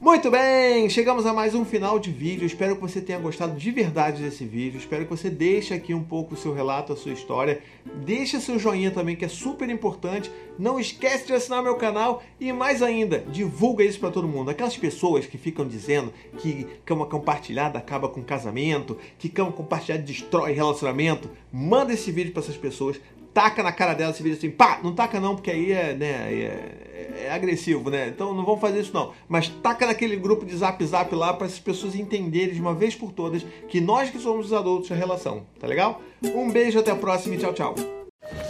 Muito 0.00 0.32
bem, 0.32 0.90
chegamos 0.90 1.26
a 1.26 1.32
mais 1.32 1.54
um 1.54 1.64
final 1.64 1.98
de 1.98 2.10
vídeo. 2.10 2.44
Espero 2.44 2.74
que 2.74 2.80
você 2.80 3.00
tenha 3.00 3.20
gostado 3.20 3.56
de 3.56 3.70
verdade 3.70 4.20
desse 4.20 4.44
vídeo. 4.44 4.78
Espero 4.78 5.04
que 5.04 5.10
você 5.10 5.30
deixe 5.30 5.72
aqui 5.72 5.94
um 5.94 6.02
pouco 6.02 6.34
o 6.34 6.36
seu 6.36 6.52
relato, 6.52 6.92
a 6.92 6.96
sua 6.96 7.12
história. 7.12 7.60
Deixa 8.04 8.40
seu 8.40 8.58
joinha 8.58 8.90
também, 8.90 9.14
que 9.14 9.24
é 9.24 9.28
super 9.28 9.68
importante. 9.70 10.28
Não 10.58 10.78
esquece 10.80 11.26
de 11.26 11.32
assinar 11.32 11.62
meu 11.62 11.76
canal 11.76 12.20
e 12.40 12.52
mais 12.52 12.82
ainda, 12.82 13.20
divulga 13.30 13.84
isso 13.84 14.00
para 14.00 14.10
todo 14.10 14.26
mundo. 14.26 14.50
Aquelas 14.50 14.76
pessoas 14.76 15.24
que 15.24 15.38
ficam 15.38 15.66
dizendo 15.66 16.12
que 16.38 16.66
cama 16.84 17.06
compartilhada 17.06 17.78
acaba 17.78 18.08
com 18.08 18.22
casamento, 18.22 18.98
que 19.18 19.28
cama 19.28 19.52
compartilhada 19.52 20.02
destrói 20.02 20.52
relacionamento, 20.52 21.30
manda 21.52 21.92
esse 21.92 22.10
vídeo 22.10 22.32
para 22.32 22.42
essas 22.42 22.56
pessoas 22.56 23.00
taca 23.32 23.62
na 23.62 23.72
cara 23.72 23.94
dela 23.94 24.10
esse 24.10 24.22
vídeo 24.22 24.38
assim, 24.38 24.50
pá, 24.50 24.80
não 24.82 24.94
taca 24.94 25.20
não, 25.20 25.34
porque 25.34 25.50
aí 25.50 25.72
é, 25.72 25.94
né, 25.94 26.06
é, 26.06 27.24
é, 27.24 27.32
agressivo, 27.32 27.90
né? 27.90 28.08
Então 28.08 28.34
não 28.34 28.44
vamos 28.44 28.60
fazer 28.60 28.80
isso 28.80 28.92
não. 28.92 29.12
Mas 29.28 29.48
taca 29.48 29.86
naquele 29.86 30.16
grupo 30.16 30.44
de 30.44 30.56
zap 30.56 30.84
zap 30.84 31.14
lá 31.14 31.32
para 31.32 31.46
as 31.46 31.58
pessoas 31.58 31.94
entenderem 31.94 32.54
de 32.54 32.60
uma 32.60 32.74
vez 32.74 32.94
por 32.94 33.12
todas 33.12 33.44
que 33.68 33.80
nós 33.80 34.10
que 34.10 34.18
somos 34.18 34.46
os 34.46 34.52
adultos 34.52 34.90
a 34.92 34.94
relação, 34.94 35.44
tá 35.58 35.66
legal? 35.66 36.00
Um 36.22 36.50
beijo, 36.50 36.78
até 36.78 36.90
a 36.90 36.96
próxima 36.96 37.34
e 37.34 37.38
tchau, 37.38 37.52
tchau. 37.52 37.74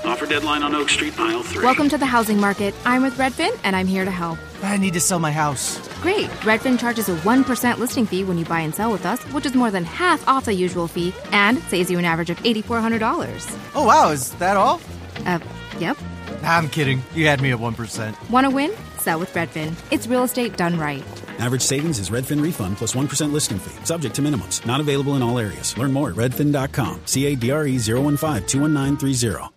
Offer 0.04 0.26
deadline 0.26 0.62
on 0.62 0.74
Oak 0.74 0.90
Street, 0.90 1.18
aisle 1.18 1.42
3. 1.42 1.64
Welcome 1.64 1.88
to 1.88 1.98
the 1.98 2.06
housing 2.06 2.38
market. 2.38 2.74
I'm 2.84 3.02
with 3.02 3.16
Redfin, 3.16 3.56
and 3.64 3.74
I'm 3.74 3.86
here 3.86 4.04
to 4.04 4.10
help. 4.10 4.38
I 4.62 4.76
need 4.76 4.92
to 4.94 5.00
sell 5.00 5.18
my 5.18 5.32
house. 5.32 5.80
Great. 6.02 6.28
Redfin 6.42 6.80
charges 6.80 7.08
a 7.08 7.14
1% 7.14 7.78
listing 7.78 8.06
fee 8.06 8.24
when 8.24 8.36
you 8.36 8.44
buy 8.44 8.58
and 8.60 8.74
sell 8.74 8.90
with 8.90 9.06
us, 9.06 9.22
which 9.32 9.46
is 9.46 9.54
more 9.54 9.70
than 9.70 9.84
half 9.84 10.26
off 10.26 10.46
the 10.46 10.52
usual 10.52 10.88
fee 10.88 11.14
and 11.30 11.58
saves 11.64 11.90
you 11.92 11.98
an 11.98 12.04
average 12.04 12.28
of 12.28 12.38
$8,400. 12.38 13.58
Oh, 13.76 13.86
wow. 13.86 14.10
Is 14.10 14.32
that 14.34 14.56
all? 14.56 14.80
Uh, 15.24 15.38
yep. 15.78 15.96
I'm 16.42 16.68
kidding. 16.68 17.02
You 17.14 17.28
had 17.28 17.40
me 17.40 17.52
at 17.52 17.58
1%. 17.58 18.30
Want 18.30 18.46
to 18.46 18.50
win? 18.50 18.72
Sell 18.98 19.20
with 19.20 19.32
Redfin. 19.32 19.74
It's 19.92 20.08
real 20.08 20.24
estate 20.24 20.56
done 20.56 20.76
right. 20.76 21.04
Average 21.38 21.62
savings 21.62 22.00
is 22.00 22.10
Redfin 22.10 22.42
refund 22.42 22.78
plus 22.78 22.96
1 22.96 23.08
listing 23.32 23.60
fee, 23.60 23.84
subject 23.84 24.16
to 24.16 24.22
minimums. 24.22 24.66
Not 24.66 24.80
available 24.80 25.14
in 25.14 25.22
all 25.22 25.38
areas. 25.38 25.78
Learn 25.78 25.92
more 25.92 26.10
at 26.10 26.16
redfin.com. 26.16 27.02
C 27.04 27.26
A 27.26 27.36
D 27.36 27.52
R 27.52 27.66
E 27.66 27.78
015 27.78 28.18
21930. 28.18 29.52